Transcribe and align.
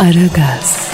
Aragaz, 0.00 0.92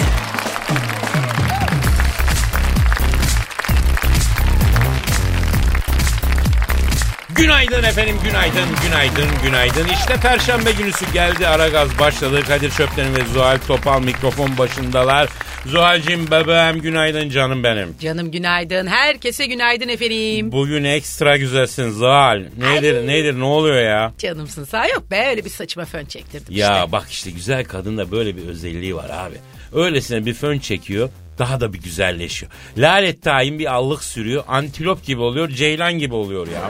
Günaydın 7.29 7.83
efendim, 7.83 8.15
günaydın, 8.23 8.69
günaydın, 8.83 9.29
günaydın. 9.43 9.87
İşte 9.87 10.15
Perşembe 10.15 10.71
günüsü 10.71 11.11
geldi, 11.13 11.47
Aragaz 11.47 11.99
başladı. 11.99 12.43
Kadir 12.47 12.71
Çöpten 12.71 13.15
ve 13.15 13.25
Zuhal 13.33 13.57
Topal 13.67 14.01
mikrofon 14.01 14.57
başındalar. 14.57 15.29
Zuhal'cim 15.71 16.31
bebeğim 16.31 16.81
günaydın 16.81 17.29
canım 17.29 17.63
benim. 17.63 17.95
Canım 18.01 18.31
günaydın. 18.31 18.87
Herkese 18.87 19.45
günaydın 19.45 19.87
efendim. 19.87 20.51
Bugün 20.51 20.83
ekstra 20.83 21.37
güzelsin 21.37 21.89
Zuhal. 21.89 22.43
Nedir, 22.57 23.07
nedir, 23.07 23.39
ne 23.39 23.43
oluyor 23.43 23.81
ya? 23.81 24.13
Canımsın 24.17 24.63
sağ 24.63 24.87
yok 24.87 25.11
be 25.11 25.27
öyle 25.29 25.45
bir 25.45 25.49
saçıma 25.49 25.85
fön 25.85 26.05
çektirdim 26.05 26.55
Ya 26.55 26.77
işte. 26.79 26.91
bak 26.91 27.07
işte 27.09 27.31
güzel 27.31 27.65
kadında 27.65 28.11
böyle 28.11 28.37
bir 28.37 28.47
özelliği 28.47 28.95
var 28.95 29.09
abi. 29.13 29.35
Öylesine 29.73 30.25
bir 30.25 30.33
fön 30.33 30.59
çekiyor 30.59 31.09
daha 31.37 31.59
da 31.59 31.73
bir 31.73 31.81
güzelleşiyor. 31.81 32.51
Lalet 32.77 33.21
tayin 33.21 33.59
bir 33.59 33.73
allık 33.73 34.03
sürüyor. 34.03 34.43
Antilop 34.47 35.05
gibi 35.05 35.21
oluyor, 35.21 35.49
ceylan 35.49 35.93
gibi 35.93 36.13
oluyor 36.13 36.47
ya. 36.47 36.61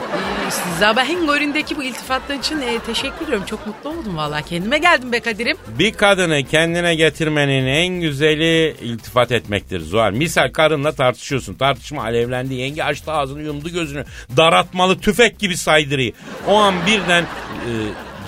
Sabahın 0.79 1.27
golündeki 1.27 1.77
bu 1.77 1.83
iltifatlar 1.83 2.35
için 2.35 2.61
e, 2.61 2.79
teşekkür 2.79 3.25
ediyorum. 3.25 3.45
Çok 3.45 3.67
mutlu 3.67 3.89
oldum 3.89 4.17
valla. 4.17 4.41
Kendime 4.41 4.77
geldim 4.77 5.11
be 5.11 5.19
Kadir'im. 5.19 5.57
Bir 5.79 5.93
kadını 5.93 6.43
kendine 6.43 6.95
getirmenin 6.95 7.67
en 7.67 8.01
güzeli 8.01 8.75
iltifat 8.81 9.31
etmektir 9.31 9.79
Zuhal. 9.79 10.11
Misal 10.11 10.51
karınla 10.51 10.91
tartışıyorsun. 10.91 11.53
Tartışma 11.53 12.03
alevlendi. 12.03 12.53
Yenge 12.53 12.83
açtı 12.83 13.11
ağzını 13.11 13.41
yumdu 13.41 13.69
gözünü. 13.69 14.05
Daratmalı 14.37 14.99
tüfek 14.99 15.39
gibi 15.39 15.57
saydırıyı. 15.57 16.13
O 16.47 16.55
an 16.55 16.73
birden 16.87 17.23
e, 17.23 17.71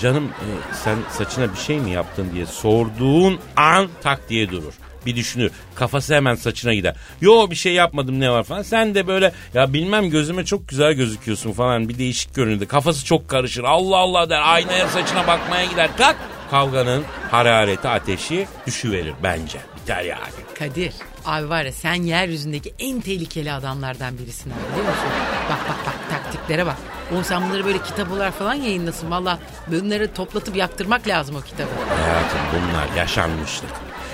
canım 0.01 0.25
e, 0.25 0.47
sen 0.83 0.97
saçına 1.11 1.53
bir 1.53 1.57
şey 1.57 1.79
mi 1.79 1.91
yaptın 1.91 2.27
diye 2.33 2.45
sorduğun 2.45 3.39
an 3.55 3.87
tak 4.03 4.29
diye 4.29 4.49
durur. 4.49 4.73
Bir 5.05 5.15
düşünür. 5.15 5.51
Kafası 5.75 6.15
hemen 6.15 6.35
saçına 6.35 6.73
gider. 6.73 6.95
Yo 7.21 7.49
bir 7.49 7.55
şey 7.55 7.73
yapmadım 7.73 8.19
ne 8.19 8.31
var 8.31 8.43
falan. 8.43 8.61
Sen 8.61 8.95
de 8.95 9.07
böyle 9.07 9.31
ya 9.53 9.73
bilmem 9.73 10.09
gözüme 10.09 10.45
çok 10.45 10.67
güzel 10.67 10.93
gözüküyorsun 10.93 11.51
falan 11.51 11.89
bir 11.89 11.97
değişik 11.97 12.35
görünüyor. 12.35 12.67
Kafası 12.67 13.05
çok 13.05 13.27
karışır. 13.29 13.63
Allah 13.63 13.97
Allah 13.97 14.29
der. 14.29 14.41
Aynaya 14.53 14.87
saçına 14.87 15.27
bakmaya 15.27 15.65
gider. 15.65 15.89
Tak 15.97 16.15
kavganın 16.51 17.03
harareti 17.31 17.87
ateşi 17.87 18.47
düşüverir 18.67 19.13
bence. 19.23 19.59
Biter 19.81 20.01
yani. 20.03 20.21
Kadir 20.59 20.93
abi 21.25 21.49
var 21.49 21.63
ya 21.65 21.71
sen 21.71 21.93
yeryüzündeki 21.93 22.73
en 22.79 23.01
tehlikeli 23.01 23.51
adamlardan 23.51 24.17
birisin 24.17 24.49
abi 24.51 24.57
biliyor 24.71 24.89
musun? 24.89 25.09
Bak 25.49 25.59
bak 25.69 25.77
bak 25.85 26.09
taktiklere 26.09 26.65
bak. 26.65 26.77
Oğlum 27.11 27.23
sen 27.23 27.49
bunları 27.49 27.65
böyle 27.65 27.77
kitap 27.83 28.11
olarak 28.11 28.33
falan 28.33 28.53
yayınlasın. 28.53 29.11
Valla 29.11 29.39
bunları 29.67 30.13
toplatıp 30.13 30.55
yaktırmak 30.55 31.07
lazım 31.07 31.35
o 31.35 31.41
kitabı. 31.41 31.69
Hayatım 32.03 32.39
bunlar 32.53 32.97
yaşanmışlık. 32.97 33.69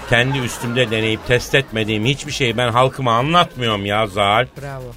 Kendi 0.10 0.38
üstümde 0.40 0.92
deneyip 0.92 1.28
test 1.28 1.56
etmediğim 1.56 2.06
hiçbir 2.06 2.32
şeyi 2.32 2.58
ben 2.58 2.72
halkıma 2.72 3.14
anlatmıyorum 3.14 3.86
ya 3.86 4.08
Zal. 4.08 4.48
Bravo. 4.62 4.94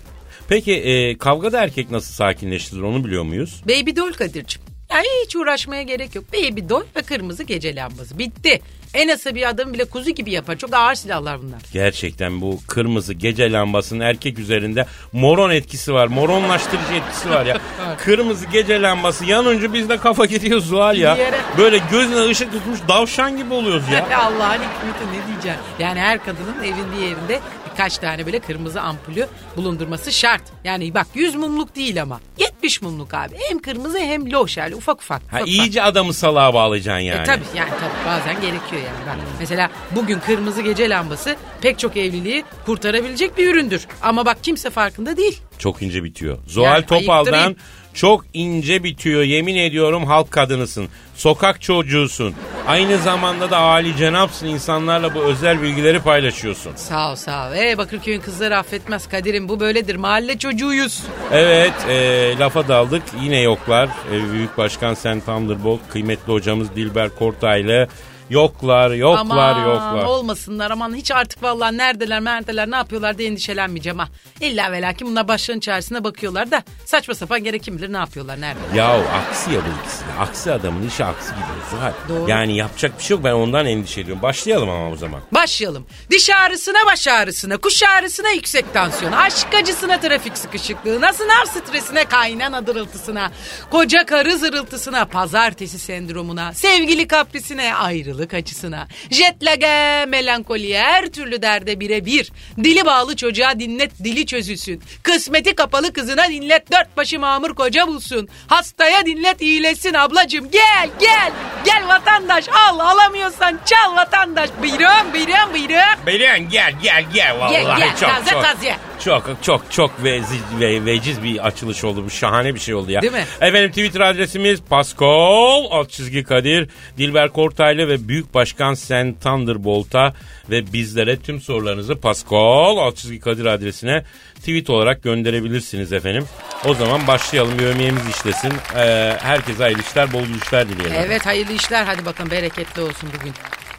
Peki 0.49 0.73
e, 0.75 1.19
kavgada 1.19 1.63
erkek 1.63 1.91
nasıl 1.91 2.15
sakinleştirir 2.15 2.83
onu 2.83 3.05
biliyor 3.05 3.23
muyuz? 3.23 3.63
Baby 3.65 3.97
doll 3.97 4.13
Kadir'cim. 4.13 4.63
Yani 4.91 5.07
hiç 5.25 5.37
uğraşmaya 5.37 5.83
gerek 5.83 6.15
yok. 6.15 6.25
Baby 6.33 6.61
doll 6.69 6.85
ve 6.97 7.03
kırmızı 7.03 7.43
gece 7.43 7.77
lambası. 7.77 8.19
Bitti. 8.19 8.61
En 8.95 9.09
bir 9.35 9.49
adam 9.49 9.73
bile 9.73 9.85
kuzu 9.85 10.11
gibi 10.11 10.31
yapar. 10.31 10.57
Çok 10.59 10.75
ağır 10.75 10.95
silahlar 10.95 11.43
bunlar. 11.43 11.59
Gerçekten 11.73 12.41
bu 12.41 12.59
kırmızı 12.69 13.15
gece 13.15 13.53
lambasının 13.53 14.01
erkek 14.01 14.39
üzerinde 14.39 14.87
moron 15.13 15.51
etkisi 15.51 15.95
var. 15.95 16.07
Moronlaştırıcı 16.07 16.95
etkisi 16.95 17.31
var 17.31 17.47
ya. 17.47 17.57
kırmızı 17.99 18.47
gece 18.47 18.83
lambası 18.83 19.25
yanınca 19.25 19.73
biz 19.73 19.89
de 19.89 19.97
kafa 19.97 20.25
gidiyor 20.27 20.61
Zuhal 20.61 20.97
ya. 20.97 21.17
Yere- 21.17 21.41
Böyle 21.59 21.81
gözüne 21.91 22.25
ışık 22.31 22.53
tutmuş 22.53 22.79
davşan 22.89 23.37
gibi 23.37 23.55
oluyoruz 23.55 23.85
ya. 23.93 24.07
Allah'ın 24.19 24.53
hikmeti 24.55 25.07
ne 25.13 25.33
diyeceğim. 25.33 25.59
Yani 25.79 26.01
her 26.01 26.25
kadının 26.25 26.63
evin 26.65 26.93
bir 26.97 27.03
yerinde 27.03 27.41
birkaç 27.79 27.99
tane 27.99 28.27
böyle 28.27 28.39
kırmızı 28.39 28.81
ampulü 28.81 29.27
bulundurması 29.57 30.13
şart. 30.13 30.43
Yani 30.65 30.95
bak 30.95 31.07
100 31.15 31.35
mumluk 31.35 31.77
değil 31.77 32.03
ama 32.03 32.21
70 32.39 32.83
mumluk 32.83 33.15
abi. 33.15 33.35
Hem 33.49 33.59
kırmızı 33.59 33.99
hem 33.99 34.33
loş 34.33 34.57
yani 34.57 34.75
ufak 34.75 35.01
ufak. 35.01 35.23
Ha 35.23 35.27
ufak 35.27 35.41
ufak. 35.41 35.49
iyice 35.49 35.83
adamı 35.83 36.15
salağa 36.15 36.55
bağlayacaksın 36.55 37.01
yani. 37.05 37.21
E 37.21 37.25
tabii 37.25 37.45
yani 37.57 37.71
tabii 37.71 38.07
bazen 38.07 38.35
gerekiyor 38.35 38.83
yani. 38.83 39.07
Bak, 39.07 39.27
mesela 39.41 39.71
bugün 39.91 40.19
kırmızı 40.19 40.63
gece 40.63 40.89
lambası 40.91 41.37
pek 41.61 41.79
çok 41.79 41.97
evliliği 41.97 42.45
kurtarabilecek 42.67 43.39
bir 43.39 43.49
üründür. 43.51 43.87
Ama 44.03 44.27
bak 44.27 44.39
kimse 44.45 44.71
farkında 44.71 45.17
değil. 45.17 45.41
Çok 45.59 45.83
ince 45.83 46.05
bitiyor. 46.05 46.39
Zuhal 46.47 46.75
Yani 46.75 46.87
Topal'dan 46.87 47.33
ayıktırayım. 47.33 47.57
Çok 47.99 48.25
ince 48.35 48.85
bitiyor. 48.85 49.23
Yemin 49.23 49.57
ediyorum 49.57 50.05
halk 50.05 50.31
kadınısın. 50.31 50.89
Sokak 51.15 51.63
çocuğusun. 51.63 52.35
Aynı 52.67 52.99
zamanda 52.99 53.51
da 53.51 53.59
Ali 53.59 53.97
cenapsın. 53.97 54.47
İnsanlarla 54.47 55.15
bu 55.15 55.19
özel 55.19 55.63
bilgileri 55.63 56.01
paylaşıyorsun. 56.01 56.73
Sağ 56.77 57.13
ol 57.13 57.15
sağ 57.15 57.49
ol. 57.49 57.55
E 57.55 57.79
Bakırköy'ün 57.79 58.21
kızları 58.21 58.57
affetmez 58.59 59.09
Kadir'im 59.09 59.49
bu 59.49 59.61
böyledir. 59.61 59.97
Mahalle 59.97 60.39
çocuğuyuz. 60.39 61.03
Evet 61.33 61.73
e, 61.89 62.35
lafa 62.39 62.69
daldık. 62.69 63.03
Yine 63.23 63.41
yoklar. 63.41 63.89
E, 64.13 64.33
Büyük 64.33 64.59
Başkan 64.59 64.95
Sen 64.95 65.21
Thunderbolt, 65.21 65.81
kıymetli 65.93 66.33
hocamız 66.33 66.75
Dilber 66.77 67.09
Kortaylı. 67.19 67.89
Yoklar, 68.31 68.91
yoklar, 68.91 69.21
aman 69.21 69.67
yoklar. 69.67 70.05
olmasınlar 70.05 70.71
aman 70.71 70.95
hiç 70.95 71.11
artık 71.11 71.43
vallahi 71.43 71.79
neredeler 71.79 72.25
neredeler 72.25 72.71
ne 72.71 72.77
yapıyorlar 72.77 73.19
diye 73.19 73.29
endişelenmeyeceğim 73.29 73.99
ha. 73.99 74.09
İlla 74.41 74.73
ve 74.73 74.83
lakin 74.83 75.09
bunlar 75.09 75.29
başlarının 75.29 75.61
çaresine 75.61 76.05
bakıyorlar 76.05 76.51
da 76.51 76.63
saçma 76.85 77.15
sapan 77.15 77.45
gerek 77.45 77.63
kim 77.63 77.79
bilir 77.79 77.93
ne 77.93 77.97
yapıyorlar 77.97 78.41
nerede. 78.41 78.59
Ya 78.75 78.89
aksi 78.89 79.53
ya 79.53 79.61
bu 79.61 79.81
ikisi 79.83 80.01
de. 80.01 80.21
Aksi 80.21 80.53
adamın 80.53 80.89
işi 80.89 81.05
aksi 81.05 81.31
gidiyor 81.31 81.49
Zuhal. 81.71 81.93
Doğru. 82.09 82.31
Yani 82.31 82.57
yapacak 82.57 82.99
bir 82.99 83.05
şey 83.05 83.17
yok 83.17 83.25
ben 83.25 83.33
ondan 83.33 83.67
endişe 83.67 84.01
ediyorum. 84.01 84.23
Başlayalım 84.23 84.69
ama 84.71 84.91
o 84.91 84.97
zaman. 84.97 85.21
Başlayalım. 85.33 85.87
Diş 86.11 86.31
ağrısına, 86.31 86.79
baş 86.87 87.09
ağrısına, 87.09 87.57
kuş 87.57 87.83
ağrısına, 87.83 88.31
yüksek 88.31 88.75
tansiyon, 88.75 89.13
aşk 89.13 89.55
acısına, 89.55 90.01
trafik 90.01 90.39
sıkışıklığına, 90.39 91.13
sınav 91.13 91.45
stresine, 91.45 92.05
kaynana 92.05 92.67
dırıltısına, 92.67 93.31
koca 93.71 94.07
karı 94.07 94.39
zırıltısına, 94.39 95.05
pazartesi 95.05 95.79
sendromuna, 95.79 96.55
sevgili 96.55 97.09
kaprisine, 97.09 97.75
ayrılık 97.75 98.18
acısına, 98.27 98.89
jet 99.11 99.43
lag'e, 99.43 100.07
melankoliye, 100.07 100.81
her 100.83 101.07
türlü 101.07 101.43
derde 101.43 101.81
birebir. 101.81 102.33
Dili 102.65 102.87
bağlı 102.87 103.17
çocuğa 103.17 103.61
dinlet, 103.61 104.05
dili 104.05 104.27
çözülsün. 104.27 104.83
Kısmeti 105.03 105.55
kapalı 105.55 105.93
kızına 105.93 106.29
dinlet, 106.29 106.73
dört 106.73 106.97
başı 106.97 107.19
mamur 107.21 107.55
koca 107.55 107.87
bulsun. 107.87 108.29
Hastaya 108.47 109.07
dinlet, 109.07 109.43
iyileşsin 109.43 109.95
ablacım. 109.95 110.51
Gel, 110.51 110.89
gel, 111.01 111.33
gel 111.65 111.89
vatandaş, 111.89 112.45
al, 112.69 112.79
alamıyorsan 112.79 113.59
çal 113.67 113.97
vatandaş. 113.97 114.51
Buyurun, 114.63 115.13
buyurun, 115.15 115.53
buyurun. 115.55 116.07
Beylen 116.07 116.49
gel 116.49 116.73
gel 116.83 117.05
gel 117.15 117.39
vallahi 117.39 117.53
Gel, 117.53 117.77
gel, 117.79 117.91
çok 117.91 118.11
taze 118.11 118.31
çok. 118.31 118.43
taze. 118.45 118.77
Çok 119.05 119.37
çok 119.43 119.73
çok 119.73 120.05
vezi, 120.05 120.37
ve, 120.61 120.85
veciz 120.85 121.23
bir 121.23 121.47
açılış 121.47 121.85
oldu 121.85 122.05
bu 122.05 122.11
şahane 122.11 122.55
bir 122.55 122.61
şey 122.61 122.75
oldu 122.75 122.91
ya. 122.91 123.03
Değil 123.03 123.13
mi? 123.13 123.25
Efendim 123.41 123.71
Twitter 123.71 124.01
adresimiz 124.01 124.61
Pascal 124.63 125.65
alt 125.71 125.91
çizgi 125.91 126.25
Kadir 126.25 126.69
Dilber 126.99 127.33
Kortaylı 127.33 127.89
ve 127.89 128.08
Büyük 128.09 128.35
Başkan 128.35 128.75
Sen 128.75 129.15
Thunderbolt'a 129.15 130.15
ve 130.51 130.73
bizlere 130.73 131.17
tüm 131.21 131.41
sorularınızı 131.41 132.01
Pascal 132.01 132.77
alt 132.77 132.97
çizgi 132.97 133.21
Kadir 133.21 133.45
adresine 133.45 134.05
tweet 134.37 134.71
olarak 134.71 135.03
gönderebilirsiniz 135.03 135.93
efendim. 135.93 136.25
O 136.65 136.75
zaman 136.75 137.07
başlayalım 137.07 137.61
yövmiyemiz 137.61 138.03
işlesin. 138.09 138.53
Ee, 138.77 139.17
herkese 139.21 139.63
hayırlı 139.63 139.83
işler 139.83 140.13
bol 140.13 140.23
işler 140.45 140.69
dileyelim. 140.69 140.97
Evet 141.07 141.27
hayırlı 141.27 141.53
işler 141.53 141.85
hadi 141.85 142.07
bakalım 142.07 142.31
bereketli 142.31 142.83
olsun 142.83 143.09
bugün. 143.19 143.33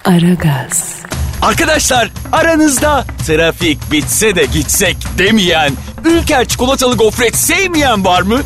Aragaz, 0.05 0.95
Arkadaşlar 1.41 2.11
aranızda 2.31 3.05
trafik 3.27 3.91
bitse 3.91 4.35
de 4.35 4.45
gitsek 4.45 4.97
demeyen, 5.17 5.73
Ülker 6.05 6.47
çikolatalı 6.47 6.97
gofret 6.97 7.35
sevmeyen 7.35 8.05
var 8.05 8.21
mı? 8.21 8.41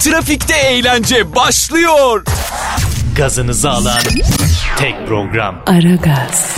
Trafikte 0.00 0.56
eğlence 0.56 1.34
başlıyor. 1.34 2.24
Gazınızı 3.16 3.70
alan 3.70 3.98
tek 4.78 5.06
program. 5.06 5.62
Aragaz, 5.66 6.56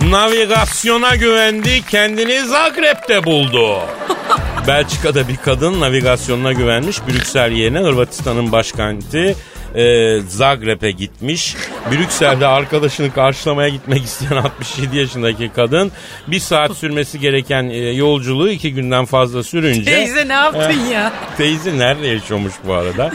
Navigasyona 0.00 1.16
güvendi 1.16 1.82
kendini 1.90 2.46
Zagreb'de 2.46 3.24
buldu. 3.24 3.80
Belçika'da 4.66 5.28
bir 5.28 5.36
kadın 5.36 5.80
navigasyonuna 5.80 6.52
güvenmiş. 6.52 6.98
Brüksel 7.08 7.52
yerine 7.52 7.78
Hırvatistan'ın 7.78 8.52
başkenti 8.52 9.36
e, 9.74 10.20
Zagreb'e 10.20 10.90
gitmiş. 10.90 11.56
Brüksel'de 11.90 12.46
arkadaşını 12.46 13.12
karşılamaya 13.12 13.68
gitmek 13.68 14.04
isteyen 14.04 14.36
67 14.42 14.96
yaşındaki 14.96 15.50
kadın 15.56 15.92
bir 16.26 16.40
saat 16.40 16.76
sürmesi 16.76 17.20
gereken 17.20 17.64
e, 17.64 17.76
yolculuğu 17.76 18.50
iki 18.50 18.74
günden 18.74 19.04
fazla 19.04 19.42
sürünce... 19.42 19.84
Teyze 19.84 20.28
ne 20.28 20.32
yaptın 20.32 20.80
ya? 20.92 21.12
Teyze 21.36 21.78
nerede 21.78 22.06
yaşıyormuş 22.06 22.54
bu 22.66 22.72
arada? 22.74 23.12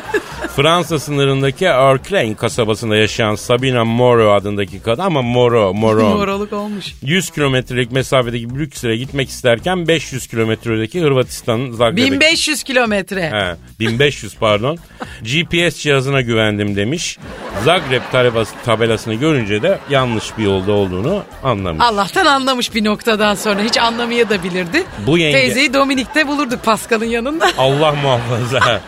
Fransa 0.56 1.00
sınırındaki 1.00 1.66
Erklein 1.66 2.34
kasabasında 2.34 2.96
yaşayan 2.96 3.36
Sabina 3.36 3.86
Moro 3.86 4.32
adındaki 4.32 4.82
kadın 4.82 5.02
ama 5.02 5.22
Moro, 5.22 5.74
Moro. 5.74 6.10
Moraluk 6.10 6.54
olmuş. 6.54 6.86
100 7.02 7.32
kilometrelik 7.32 7.92
mesafedeki 7.92 8.56
Brüksel'e 8.56 8.98
gitmek 8.98 9.30
isterken 9.30 9.88
500 9.88 10.28
kilometredeki 10.28 11.02
Hırvatistan'ın 11.02 11.72
Zagreb'e 11.72 12.12
1500 12.12 12.64
kilometre. 12.64 13.32
He, 13.32 13.56
1500 13.80 14.36
pardon. 14.36 14.78
GPS 15.22 15.78
cihazına 15.80 16.22
güvendim 16.22 16.76
demiş. 16.76 17.18
Zagreb 17.66 18.02
tabelası, 18.12 18.56
tabelasını 18.66 19.14
görünce 19.14 19.62
de 19.62 19.80
yanlış 19.90 20.38
bir 20.38 20.44
yolda 20.44 20.72
olduğunu 20.72 21.24
anlamış. 21.44 21.84
Allah'tan 21.86 22.26
anlamış 22.26 22.74
bir 22.76 22.86
noktadan 22.86 23.36
sonra. 23.36 23.62
Hiç 23.62 23.78
anlamaya 23.78 24.30
da 24.30 24.44
bilirdi. 24.44 24.84
Bu 25.08 25.18
yenge- 25.18 25.32
Teyzeyi 25.32 25.74
Dominik'te 25.74 26.28
bulurduk 26.28 26.64
Pascal'ın 26.64 27.06
yanında. 27.06 27.50
Allah 27.58 27.92
muhafaza. 28.04 28.82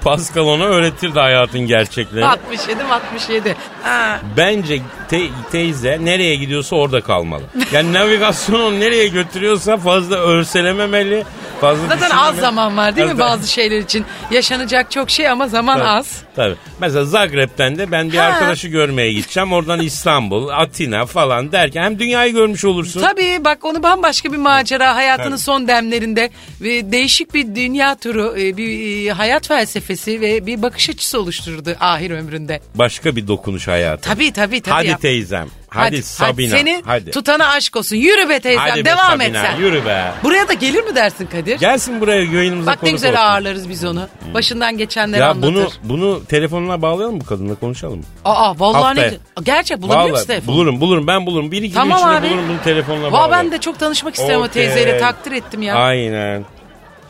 Pascal 0.00 0.46
ona 0.46 0.64
öğretirdi 0.64 1.20
hayatın 1.20 1.60
gerçeklerini. 1.60 2.26
67 2.26 2.82
67. 2.84 3.56
Ha. 3.82 4.20
Bence 4.36 4.80
te- 5.08 5.28
teyze 5.52 5.98
nereye 6.02 6.36
gidiyorsa 6.36 6.76
orada 6.76 7.00
kalmalı. 7.00 7.42
Yani 7.72 7.92
navigasyonu 7.92 8.80
nereye 8.80 9.08
götürüyorsa 9.08 9.76
fazla 9.76 10.16
örselememeli. 10.16 11.24
Fazla 11.62 11.86
Zaten 11.88 12.10
az 12.10 12.36
zaman 12.36 12.76
var 12.76 12.96
değil 12.96 13.06
mi 13.08 13.16
Zaten- 13.16 13.30
bazı 13.38 13.52
şeyler 13.52 13.78
için? 13.78 14.04
Yaşanacak 14.30 14.90
çok 14.90 15.10
şey 15.10 15.28
ama 15.28 15.48
zaman 15.48 15.78
Tabii, 15.78 15.88
az. 15.88 16.22
Tabii. 16.36 16.54
Mesela 16.80 17.04
Zagreb'ten 17.04 17.78
de 17.78 17.90
ben 17.90 18.12
bir 18.12 18.18
Ha. 18.18 18.24
arkadaşı 18.24 18.68
görmeye 18.68 19.12
gideceğim. 19.12 19.52
Oradan 19.52 19.80
İstanbul, 19.80 20.48
Atina 20.48 21.06
falan 21.06 21.52
derken 21.52 21.82
hem 21.82 21.98
dünyayı 21.98 22.32
görmüş 22.32 22.64
olursun. 22.64 23.00
Tabii 23.00 23.44
bak 23.44 23.64
onu 23.64 23.82
bambaşka 23.82 24.32
bir 24.32 24.36
macera 24.38 24.94
hayatının 24.96 25.30
Tabii. 25.30 25.38
son 25.40 25.68
demlerinde 25.68 26.30
ve 26.60 26.92
değişik 26.92 27.34
bir 27.34 27.54
dünya 27.54 27.94
turu, 27.94 28.34
e, 28.38 28.56
bir 28.56 29.06
e, 29.06 29.12
hayat 29.12 29.48
felsefesi 29.48 30.20
ve 30.20 30.46
bir 30.46 30.62
bakış 30.62 30.90
açısı 30.90 31.20
oluşturdu 31.20 31.76
ahir 31.80 32.10
ömründe. 32.10 32.60
Başka 32.74 33.16
bir 33.16 33.26
dokunuş 33.28 33.68
hayatı. 33.68 34.08
Tabii 34.08 34.32
tabii 34.32 34.60
tabii. 34.60 34.74
Hadi 34.74 34.86
yap. 34.86 35.00
teyzem. 35.00 35.48
Hadi, 35.74 36.02
Sabina. 36.02 36.56
Seni 36.56 36.82
hadi. 36.86 37.10
tutana 37.10 37.48
aşk 37.48 37.76
olsun. 37.76 37.96
Yürü 37.96 38.28
be 38.28 38.40
teyzem 38.40 38.62
Hadi 38.68 38.80
be 38.80 38.84
devam 38.84 39.20
et 39.20 39.26
Sabina, 39.26 39.42
sen. 39.42 39.56
Yürü 39.60 39.84
be. 39.84 40.12
Buraya 40.24 40.48
da 40.48 40.52
gelir 40.52 40.82
mi 40.84 40.94
dersin 40.94 41.26
Kadir? 41.26 41.58
Gelsin 41.58 42.00
buraya 42.00 42.22
yayınımıza 42.22 42.70
Bak 42.70 42.82
ne 42.82 42.90
güzel 42.90 43.10
olsun. 43.12 43.22
ağırlarız 43.22 43.68
biz 43.68 43.84
onu. 43.84 44.08
Başından 44.34 44.78
geçenleri 44.78 45.20
Ya 45.20 45.30
anlatır. 45.30 45.54
bunu 45.54 45.68
bunu 45.82 46.24
telefonuna 46.24 46.82
bağlayalım 46.82 47.16
mı 47.16 47.24
kadınla 47.26 47.54
konuşalım. 47.54 48.04
Aa 48.24 48.58
vallahi 48.60 48.82
Haftaya. 48.84 49.10
ne? 49.10 49.16
Gerçek 49.42 49.82
bulabilir 49.82 50.12
misin 50.12 50.26
telefonu? 50.26 50.54
bulurum 50.56 50.80
bulurum 50.80 51.06
ben 51.06 51.26
bulurum. 51.26 51.52
Bir 51.52 51.62
iki 51.62 51.74
Tamam 51.74 51.98
gün 51.98 52.06
içinde 52.06 52.16
abi. 52.18 52.30
bulurum 52.30 52.48
bunu 52.48 52.62
telefonla 52.64 53.02
Valla 53.02 53.12
bağlarım. 53.12 53.32
ben 53.32 53.52
de 53.52 53.58
çok 53.58 53.78
tanışmak 53.78 54.14
istiyorum 54.14 54.42
o 54.42 54.46
Okey. 54.48 54.66
teyzeyle 54.66 54.98
takdir 54.98 55.32
ettim 55.32 55.62
ya. 55.62 55.74
Aynen. 55.74 56.44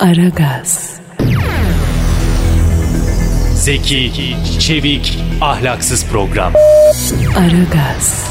Aragaz, 0.00 1.00
Zeki, 3.54 4.36
çevik, 4.60 5.18
ahlaksız 5.40 6.06
program. 6.06 6.52
Aragaz, 7.38 8.26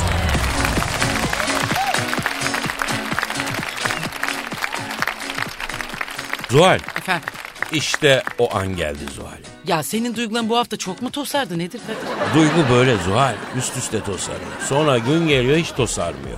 Zuhal 6.52 6.80
Efendim. 6.98 7.30
işte 7.74 8.24
o 8.40 8.56
an 8.56 8.76
geldi 8.76 9.00
Zuhal. 9.16 9.38
Ya 9.68 9.84
senin 9.84 10.16
duyguların 10.16 10.50
bu 10.50 10.58
hafta 10.58 10.78
çok 10.78 11.02
mu 11.02 11.12
tosardı 11.12 11.60
nedir 11.60 11.82
Kadir? 11.88 12.36
Duygu 12.36 12.70
böyle 12.74 12.98
Zuhal 12.98 13.36
üst 13.58 13.78
üste 13.78 14.04
tosarıyor. 14.04 14.52
Sonra 14.70 14.98
gün 14.98 15.28
geliyor 15.28 15.58
hiç 15.58 15.72
tosarmıyor. 15.72 16.38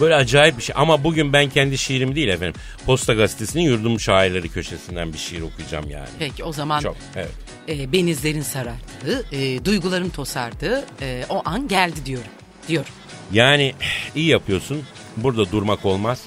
Böyle 0.00 0.14
acayip 0.14 0.58
bir 0.58 0.62
şey 0.62 0.74
ama 0.78 1.04
bugün 1.04 1.32
ben 1.32 1.48
kendi 1.50 1.78
şiirim 1.78 2.14
değil 2.16 2.28
efendim. 2.28 2.60
Posta 2.86 3.14
Gazetesi'nin 3.14 3.62
yurdum 3.62 4.00
şairleri 4.00 4.48
köşesinden 4.48 5.12
bir 5.12 5.18
şiir 5.18 5.42
okuyacağım 5.42 5.90
yani. 5.90 6.08
Peki 6.18 6.44
o 6.44 6.52
zaman 6.52 6.80
Çok 6.80 6.96
evet. 7.16 7.30
e, 7.68 7.92
benizlerin 7.92 8.42
sarardığı, 8.42 9.26
e, 9.32 9.64
duyguların 9.64 10.08
tosardığı 10.10 10.84
e, 11.00 11.24
o 11.28 11.42
an 11.44 11.68
geldi 11.68 12.06
diyorum. 12.06 12.30
Diyorum. 12.68 12.92
Yani 13.32 13.74
iyi 14.14 14.26
yapıyorsun. 14.26 14.82
Burada 15.16 15.50
durmak 15.52 15.84
olmaz. 15.84 16.20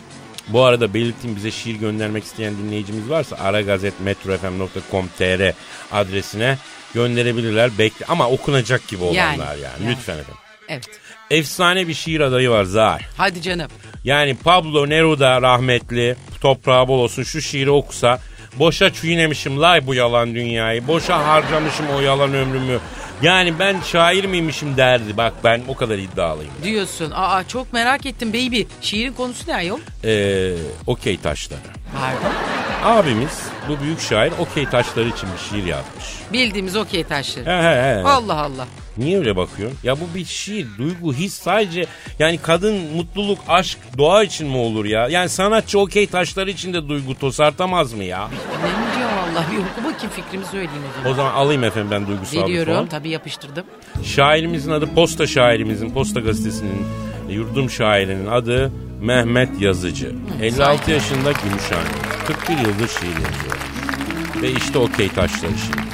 Bu 0.48 0.64
arada 0.64 0.94
belirttiğim 0.94 1.36
bize 1.36 1.52
şiir 1.52 1.76
göndermek 1.76 2.24
isteyen 2.24 2.58
dinleyicimiz 2.58 3.10
varsa 3.10 3.36
aragazetmetrofm.com.tr 3.36 5.54
adresine 5.92 6.58
gönderebilirler. 6.94 7.78
Bekle 7.78 8.06
ama 8.06 8.30
okunacak 8.30 8.88
gibi 8.88 9.04
olanlar 9.04 9.18
Yani, 9.18 9.40
yani. 9.40 9.62
yani. 9.62 9.90
Lütfen 9.92 10.18
efendim. 10.18 10.42
Evet. 10.70 10.90
Efsane 11.32 11.88
bir 11.88 11.94
şiir 11.94 12.20
adayı 12.20 12.50
var 12.50 12.64
Zahar. 12.64 13.10
Hadi 13.18 13.42
canım. 13.42 13.68
Yani 14.04 14.36
Pablo 14.44 14.90
Neruda 14.90 15.42
rahmetli 15.42 16.16
toprağı 16.42 16.88
bol 16.88 17.00
olsun 17.00 17.24
şu 17.24 17.42
şiiri 17.42 17.72
okusa 17.72 18.20
boşa 18.60 18.94
çiğnemişim 18.94 19.62
lay 19.62 19.88
bu 19.88 19.94
yalan 19.94 20.36
dünyayı 20.36 20.88
boşa 20.88 21.28
harcamışım 21.28 21.86
o 21.98 22.02
yalan 22.02 22.34
ömrümü 22.34 22.80
yani 23.22 23.60
ben 23.60 23.82
şair 23.82 24.26
miymişim 24.26 24.78
derdi 24.78 25.18
bak 25.18 25.34
ben 25.44 25.62
o 25.68 25.76
kadar 25.76 25.98
iddialıyım. 25.98 26.52
Diyorsun. 26.64 27.12
Aa 27.16 27.48
çok 27.48 27.74
merak 27.74 28.06
ettim 28.06 28.30
baby. 28.34 28.62
Şiirin 28.82 29.14
konusu 29.14 29.52
ne 29.52 29.56
ayol? 29.56 29.80
Ee, 30.06 30.54
okey 30.88 31.18
taşları. 31.18 31.60
Pardon. 32.00 32.36
Abimiz 32.84 33.42
bu 33.70 33.80
büyük 33.84 34.02
şair 34.02 34.34
okey 34.40 34.66
taşları 34.66 35.10
için 35.10 35.30
bir 35.34 35.50
şiir 35.50 35.68
yazmış. 35.68 36.06
Bildiğimiz 36.34 36.76
okey 36.76 37.04
taşları. 37.04 37.46
He 37.46 37.64
he 37.64 38.00
he. 38.00 38.04
Allah 38.08 38.42
Allah. 38.42 38.68
Niye 38.98 39.20
öyle 39.20 39.36
bakıyorsun? 39.36 39.78
Ya 39.84 39.96
bu 40.00 40.16
bir 40.16 40.26
şiir, 40.26 40.68
duygu, 40.78 41.14
his 41.14 41.34
sadece 41.34 41.86
yani 42.20 42.38
kadın, 42.38 42.76
mutluluk, 42.96 43.40
aşk, 43.48 43.78
doğa 43.98 44.24
için 44.24 44.48
mi 44.48 44.58
olur 44.58 44.86
ya? 44.86 45.08
Yani 45.10 45.30
sanatçı 45.30 45.80
okey 45.80 46.08
taşları 46.08 46.50
için 46.52 46.74
de 46.74 46.88
duygu 46.90 47.16
tosartamaz 47.20 47.94
mı 47.94 48.04
ya? 48.04 48.30
Diyor 48.30 48.72
Allah? 49.38 49.46
Bir 49.52 49.58
oku 49.58 49.94
bakayım 49.94 50.14
fikrimi 50.16 50.46
söyleyeyim 50.46 50.84
o 50.90 50.96
zaman. 50.98 51.12
O 51.12 51.14
zaman 51.16 51.34
alayım 51.34 51.64
efendim 51.64 51.92
ben 51.92 52.08
duygusal 52.08 52.44
Veriyorum. 52.44 52.74
fon. 52.76 52.88
Tabii 52.88 53.10
yapıştırdım. 53.10 53.66
Şairimizin 54.04 54.72
adı 54.72 54.94
Posta 54.96 55.28
şairimizin, 55.28 55.90
Posta 55.90 56.20
gazetesinin 56.20 56.88
e, 57.30 57.34
yurdum 57.34 57.70
şairinin 57.70 58.28
adı 58.28 58.72
Mehmet 59.02 59.62
Yazıcı. 59.62 60.16
56 60.42 60.92
yaşında 60.92 61.32
Gümüşhane. 61.32 61.88
41 62.28 62.54
yıldır 62.54 62.88
şiir 62.88 63.08
yazıyor. 63.08 63.58
Ve 64.42 64.52
işte 64.52 64.78
okey 64.80 65.10
taşları 65.10 65.52
şiir. 65.52 65.88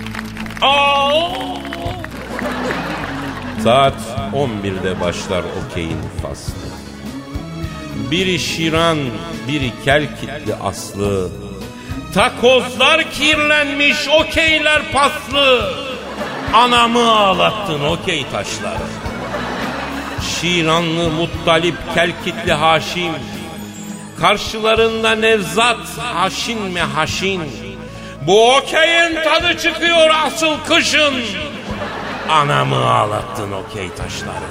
Saat 3.63 3.93
11'de 4.33 5.01
başlar 5.01 5.43
okeyin 5.65 5.97
faslı. 6.21 6.53
Biri 8.11 8.39
şiran, 8.39 8.97
biri 9.47 9.71
kel 9.85 10.07
kitli 10.21 10.55
aslı. 10.55 11.29
Takozlar 12.13 13.11
kirlenmiş, 13.11 14.07
okeyler 14.07 14.81
paslı. 14.91 15.73
Anamı 16.53 17.11
ağlattın 17.11 17.83
okey 17.83 18.25
taşları. 18.31 18.77
Şiranlı 20.21 21.09
Muttalip 21.09 21.75
Kelkitli 21.93 22.53
Haşim. 22.53 23.13
Karşılarında 24.19 25.11
Nevzat 25.15 25.97
Haşin 26.13 26.61
mi 26.61 26.79
Haşin. 26.79 27.41
Bu 28.27 28.55
okeyin 28.55 29.15
tadı 29.23 29.57
çıkıyor 29.57 30.09
asıl 30.25 30.55
kışın. 30.67 31.13
Anamı 32.29 32.91
ağlattın 32.91 33.51
okey 33.51 33.89
taşları. 33.89 34.49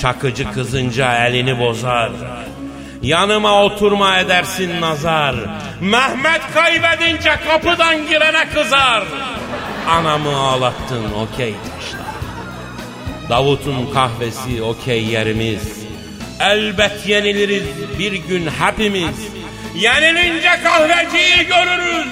Çakıcı 0.00 0.52
kızınca 0.52 1.26
elini 1.26 1.58
bozar. 1.58 2.10
Yanıma 3.04 3.64
oturma 3.64 4.18
edersin 4.18 4.80
nazar. 4.80 5.34
Mehmet 5.80 6.40
kaybedince 6.54 7.36
kapıdan 7.48 8.08
girene 8.08 8.48
kızar. 8.54 9.04
Anamı 9.90 10.36
ağlattın 10.36 11.04
okey 11.12 11.54
taşlar. 11.54 12.14
Davut'un 13.28 13.90
kahvesi 13.94 14.62
okey 14.62 15.04
yerimiz. 15.04 15.84
Elbet 16.40 17.06
yeniliriz 17.06 17.62
bir 17.98 18.12
gün 18.12 18.46
hepimiz. 18.60 19.28
Yenilince 19.74 20.50
kahveciyi 20.62 21.46
görürüz. 21.46 22.08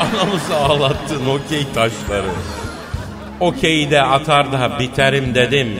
Anamızı 0.00 0.56
ağlattın 0.56 1.26
okey 1.28 1.66
taşları. 1.74 2.30
Okey 3.40 3.90
de 3.90 4.02
atar 4.02 4.52
da 4.52 4.78
biterim 4.78 5.34
dedim. 5.34 5.78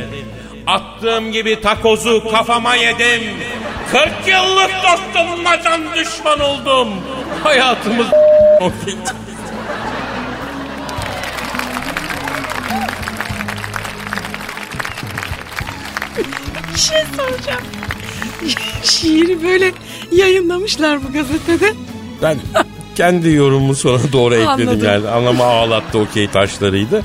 Attığım 0.67 1.33
gibi 1.33 1.61
takozu 1.61 2.31
kafama 2.31 2.75
yedim. 2.75 3.23
40 3.95 4.07
yıllık 4.29 4.71
dostumla 4.83 5.63
can 5.63 5.81
düşman 5.95 6.41
oldum. 6.41 6.89
Hayatımız 7.43 8.07
Bir 16.75 16.79
şey 16.79 16.99
soracağım. 17.17 17.65
Şiiri 18.83 19.43
böyle 19.43 19.73
yayınlamışlar 20.13 20.99
bu 21.09 21.13
gazetede. 21.13 21.73
Ben 22.23 22.39
kendi 22.95 23.31
yorumumu 23.31 23.75
sonra 23.75 23.99
doğru 24.13 24.35
ekledim 24.35 24.69
Anladım. 24.69 24.85
yani. 24.85 25.09
Anlama 25.09 25.45
ağlattı 25.45 25.99
okey 25.99 26.29
taşlarıydı. 26.29 27.03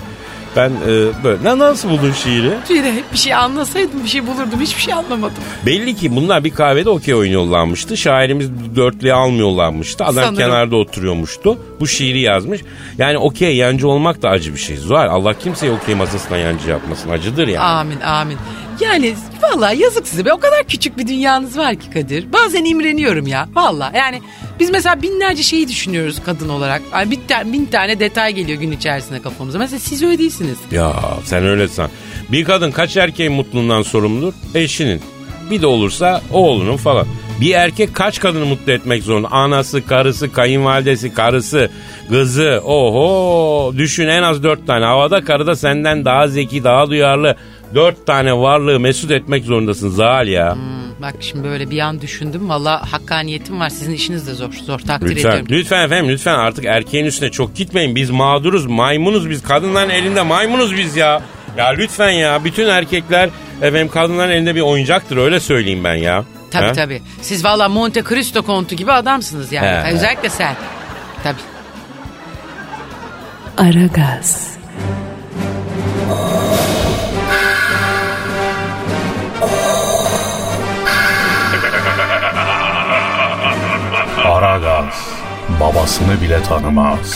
Ben 0.56 0.70
e, 0.70 1.24
böyle 1.24 1.44
ne 1.44 1.60
nasıl 1.60 1.90
buldun 1.90 2.12
şiiri? 2.12 2.52
Bir, 2.70 2.84
bir 3.14 3.18
şey 3.18 3.34
anlasaydım 3.34 4.04
bir 4.04 4.10
şey 4.10 4.28
bulurdum. 4.28 4.62
Hiçbir 4.62 4.82
şey 4.82 4.94
anlamadım. 4.94 5.44
Belli 5.66 5.96
ki 5.96 6.16
bunlar 6.16 6.44
bir 6.44 6.50
kahvede 6.50 6.90
okey 6.90 7.16
oynuyorlarmıştı. 7.16 7.98
Şairimiz 7.98 8.50
dörtlüğe 8.76 9.14
almıyorlarmıştı. 9.14 10.04
Adam 10.04 10.16
Sanırım. 10.16 10.36
kenarda 10.36 10.76
oturuyormuştu. 10.76 11.58
Bu 11.80 11.88
şiiri 11.88 12.20
yazmış. 12.20 12.62
Yani 12.98 13.18
okey 13.18 13.56
yancı 13.56 13.88
olmak 13.88 14.22
da 14.22 14.30
acı 14.30 14.54
bir 14.54 14.60
şey. 14.60 14.78
Zuhal 14.78 15.08
Allah 15.08 15.34
kimseye 15.34 15.72
okey 15.72 15.96
masasına 15.96 16.38
yancı 16.38 16.70
yapmasın. 16.70 17.10
Acıdır 17.10 17.48
yani. 17.48 17.60
Amin 17.60 18.00
amin. 18.02 18.38
Yani 18.80 19.16
vallahi 19.42 19.82
yazık 19.82 20.08
size 20.08 20.26
be 20.26 20.34
o 20.34 20.40
kadar 20.40 20.64
küçük 20.68 20.98
bir 20.98 21.08
dünyanız 21.08 21.58
var 21.58 21.76
ki 21.76 21.90
Kadir. 21.90 22.34
Bazen 22.34 22.66
imreniyorum 22.66 23.28
ya 23.28 23.50
vallahi 23.56 23.98
yani 23.98 24.22
biz 24.60 24.70
mesela 24.70 25.02
binlerce 25.02 25.44
şeyi 25.44 25.68
düşünüyoruz 25.68 26.22
kadın 26.26 26.50
olarak. 26.50 26.82
Ay 26.92 27.12
bin, 27.12 27.22
ta- 27.28 27.54
bin 27.54 27.66
tane 27.66 28.00
detay 28.00 28.34
geliyor 28.34 28.60
gün 28.60 28.72
içerisinde 28.72 29.22
kafamıza. 29.22 29.60
Mesela 29.60 29.80
siz 29.80 30.04
öyle 30.04 30.18
değilsiniz. 30.20 30.58
Ya 30.72 30.94
sen 31.26 31.46
öyle 31.46 31.68
san. 31.68 31.90
Bir 32.32 32.46
kadın 32.46 32.72
kaç 32.72 32.98
erkeğin 32.98 33.32
mutluluğundan 33.34 33.82
sorumludur? 33.82 34.34
Eşinin. 34.56 35.02
Bir 35.52 35.62
de 35.62 35.68
olursa 35.68 36.22
oğlunun 36.32 36.78
falan. 36.78 37.08
Bir 37.42 37.52
erkek 37.54 37.96
kaç 37.96 38.20
kadını 38.20 38.46
mutlu 38.46 38.72
etmek 38.72 39.04
zorunda? 39.04 39.28
Anası, 39.32 39.86
karısı, 39.86 40.32
kayınvalidesi, 40.32 41.14
karısı, 41.14 41.70
kızı. 42.10 42.62
Oho 42.66 43.74
düşün 43.78 44.08
en 44.08 44.24
az 44.24 44.44
dört 44.44 44.68
tane. 44.68 44.86
Havada 44.86 45.24
karıda 45.24 45.56
senden 45.56 46.06
daha 46.06 46.28
zeki, 46.28 46.64
daha 46.64 46.90
duyarlı. 46.90 47.36
Dört 47.76 48.06
tane 48.06 48.38
varlığı 48.38 48.80
mesut 48.80 49.12
etmek 49.12 49.44
zorundasın 49.46 49.90
Zal 49.90 50.28
ya. 50.28 50.58
Bak 51.02 51.14
şimdi 51.20 51.44
böyle 51.44 51.70
bir 51.70 51.80
an 51.80 52.02
düşündüm. 52.02 52.50
Valla 52.50 52.92
hakkaniyetim 52.92 53.60
var. 53.60 53.70
Sizin 53.70 53.94
işiniz 53.94 54.28
de 54.28 54.34
zor. 54.34 54.54
Zor 54.54 54.80
takdir 54.80 55.10
Lütfen, 55.10 55.30
ediyorum. 55.30 55.48
lütfen 55.50 55.86
efendim 55.86 56.10
lütfen 56.12 56.34
artık 56.36 56.66
erkeğin 56.66 57.06
üstüne 57.06 57.32
çok 57.32 57.56
gitmeyin. 57.56 57.96
Biz 57.96 58.10
mağduruz, 58.10 58.66
maymunuz 58.66 59.30
biz. 59.30 59.44
Kadınların 59.44 59.90
elinde 59.90 60.22
maymunuz 60.22 60.78
biz 60.78 60.96
ya. 60.96 61.22
Ya 61.58 61.68
lütfen 61.68 62.10
ya 62.10 62.44
bütün 62.44 62.68
erkekler 62.68 63.30
efendim 63.62 63.90
kadınların 63.94 64.32
elinde 64.32 64.56
bir 64.56 64.62
oyuncaktır 64.62 65.18
öyle 65.18 65.40
söyleyeyim 65.40 65.84
ben 65.84 65.96
ya. 65.96 66.24
Tabii 66.52 66.66
Ha? 66.66 66.74
tabii. 66.74 67.02
Siz 67.22 67.46
valla 67.46 67.70
Monte 67.70 68.04
Cristo 68.10 68.42
kontu 68.44 68.76
gibi 68.76 68.92
adamsınız 68.92 69.52
yani. 69.52 69.68
He. 69.88 69.94
Özellikle 69.94 70.30
sen. 70.30 70.56
Tabii. 71.24 71.38
Aragaz, 73.58 74.58
Aragaz 84.40 84.94
babasını 85.60 86.22
bile 86.22 86.44
tanımaz. 86.44 87.14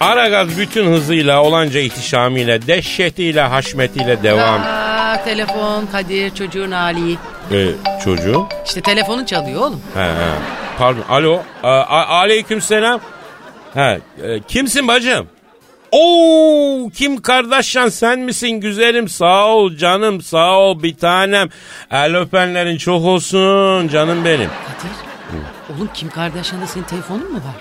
Aragaz 0.00 0.58
bütün 0.58 0.86
hızıyla 0.92 1.42
olanca 1.42 1.80
ihtişamıyla 1.80 2.66
dehşetiyle 2.66 3.40
haşmetiyle 3.40 4.22
devam. 4.22 4.60
Aa, 4.60 5.24
telefon 5.24 5.86
Kadir 5.86 6.34
çocuğun 6.34 6.70
hali. 6.72 7.12
Ee, 7.52 7.68
çocuğum. 8.04 8.46
İşte 8.66 8.80
telefonun 8.80 9.24
çalıyor 9.24 9.60
oğlum. 9.60 9.80
He 9.94 10.00
he. 10.00 10.32
Pardon. 10.78 11.02
Alo. 11.10 11.40
A- 11.62 11.68
a- 11.68 12.06
aleyküm 12.08 12.60
selam. 12.60 13.00
He. 13.74 14.00
e, 14.22 14.40
kimsin 14.48 14.88
bacım? 14.88 15.26
Oo 15.92 16.90
kim 16.94 17.22
Kardashian 17.22 17.88
sen 17.88 18.20
misin 18.20 18.48
güzelim 18.60 19.08
sağ 19.08 19.46
ol 19.46 19.76
canım 19.76 20.20
sağ 20.22 20.58
ol 20.58 20.82
bir 20.82 20.94
tanem 20.96 21.48
el 21.90 22.16
öpenlerin 22.16 22.76
çok 22.76 23.04
olsun 23.04 23.88
canım 23.88 24.24
benim. 24.24 24.48
Kadir. 24.48 24.96
Oğlum 25.76 25.90
Kim 25.94 26.08
Kardashian'da 26.10 26.66
senin 26.66 26.84
telefonun 26.84 27.32
mu 27.32 27.38
var? 27.38 27.56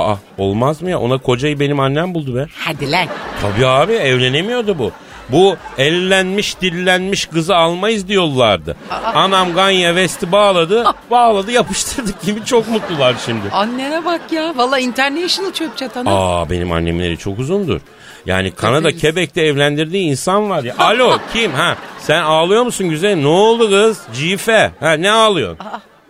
Aa 0.00 0.16
olmaz 0.38 0.82
mı 0.82 0.90
ya 0.90 0.98
ona 1.00 1.18
kocayı 1.18 1.60
benim 1.60 1.80
annem 1.80 2.14
buldu 2.14 2.36
be. 2.36 2.46
Hadi 2.58 2.90
lan. 2.92 3.06
Tabii 3.42 3.66
abi 3.66 3.92
evlenemiyordu 3.92 4.78
bu. 4.78 4.92
Bu 5.32 5.56
ellenmiş 5.78 6.60
dillenmiş 6.60 7.26
kızı 7.26 7.56
almayız 7.56 8.08
diyorlardı. 8.08 8.76
Anam 9.14 9.54
Ganya 9.54 9.88
West'i 9.90 10.32
bağladı 10.32 10.84
bağladı 11.10 11.50
yapıştırdık 11.52 12.22
gibi 12.22 12.44
çok 12.44 12.68
mutlular 12.68 13.14
şimdi. 13.26 13.50
Annene 13.52 14.04
bak 14.04 14.20
ya. 14.32 14.52
Valla 14.56 14.78
international 14.78 15.52
çöp 15.52 15.76
çatana. 15.76 16.10
Aa 16.10 16.50
benim 16.50 16.72
annemin 16.72 17.04
eli 17.04 17.18
çok 17.18 17.38
uzundur. 17.38 17.80
Yani 18.26 18.50
Kanada. 18.50 18.96
Quebec'te 18.96 19.42
evlendirdiği 19.42 20.02
insan 20.10 20.50
var 20.50 20.64
ya. 20.64 20.74
Alo 20.78 21.18
kim 21.32 21.52
ha? 21.52 21.76
Sen 21.98 22.22
ağlıyor 22.22 22.62
musun 22.62 22.88
güzelim? 22.90 23.22
Ne 23.22 23.26
oldu 23.28 23.70
kız? 23.70 23.98
Cife. 24.14 24.70
Ha 24.80 24.92
ne 24.92 25.10
ağlıyorsun? 25.10 25.58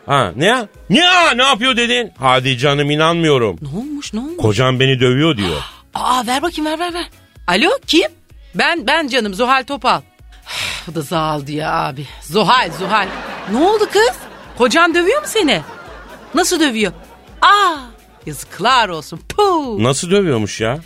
Ha 0.06 0.32
ne? 0.36 0.68
Ne? 0.90 1.02
Ne 1.36 1.42
yapıyor 1.42 1.76
dedin? 1.76 2.12
Hadi 2.18 2.58
canım 2.58 2.90
inanmıyorum. 2.90 3.58
Ne 3.62 3.78
olmuş 3.78 4.12
ne 4.14 4.20
olmuş? 4.20 4.36
Kocam 4.36 4.80
beni 4.80 5.00
dövüyor 5.00 5.36
diyor. 5.36 5.56
Aa 5.94 6.26
ver 6.26 6.42
bakayım 6.42 6.70
ver 6.70 6.78
ver 6.78 6.94
ver. 6.94 7.04
Alo 7.46 7.68
kim? 7.86 8.19
Ben 8.54 8.86
ben 8.86 9.08
canım 9.08 9.34
Zuhal 9.34 9.64
Topal. 9.64 10.00
Bu 10.86 10.94
da 10.94 11.02
Zal 11.02 11.46
diye 11.46 11.66
abi. 11.66 12.06
Zuhal 12.22 12.70
Zuhal. 12.78 13.06
Ne 13.52 13.58
oldu 13.58 13.84
kız? 13.92 14.16
Kocan 14.58 14.94
dövüyor 14.94 15.20
mu 15.20 15.26
seni? 15.28 15.60
Nasıl 16.34 16.60
dövüyor? 16.60 16.92
Aa 17.42 17.76
yazıklar 18.26 18.88
olsun. 18.88 19.20
Puh. 19.28 19.78
Nasıl 19.78 20.10
dövüyormuş 20.10 20.60
ya? 20.60 20.78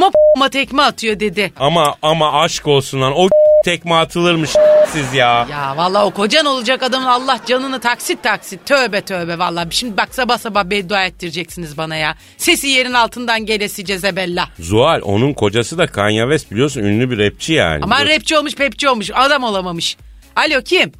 Ma, 0.00 0.10
ma 0.38 0.48
tekme 0.48 0.82
atıyor 0.82 1.20
dedi. 1.20 1.52
Ama 1.56 1.94
ama 2.02 2.42
aşk 2.42 2.66
olsun 2.66 3.00
lan. 3.00 3.12
O 3.16 3.28
tekme 3.64 3.94
atılırmış 3.94 4.50
siz 4.92 5.14
ya. 5.14 5.46
Ya 5.50 5.76
vallahi 5.76 6.04
o 6.04 6.10
kocan 6.10 6.46
olacak 6.46 6.82
adamın 6.82 7.06
Allah 7.06 7.40
canını 7.46 7.80
taksit 7.80 8.22
taksit. 8.22 8.66
Tövbe 8.66 9.00
tövbe 9.00 9.38
vallahi. 9.38 9.66
Şimdi 9.70 9.96
bak 9.96 10.14
sabah 10.14 10.38
sabah 10.38 10.64
beddua 10.64 11.04
ettireceksiniz 11.04 11.76
bana 11.76 11.96
ya. 11.96 12.16
Sesi 12.36 12.66
yerin 12.66 12.92
altından 12.92 13.46
gelesi 13.46 13.84
Cezebella. 13.84 14.48
Zuhal 14.58 15.00
onun 15.02 15.32
kocası 15.32 15.78
da 15.78 15.86
Kanye 15.86 16.22
West 16.22 16.50
biliyorsun 16.50 16.80
ünlü 16.80 17.10
bir 17.10 17.18
rapçi 17.18 17.52
yani. 17.52 17.80
Aman 17.84 18.06
rapçi 18.06 18.38
olmuş 18.38 18.54
pepçi 18.54 18.88
olmuş 18.88 19.10
adam 19.14 19.44
olamamış. 19.44 19.96
Alo 20.36 20.62
kim? 20.62 20.92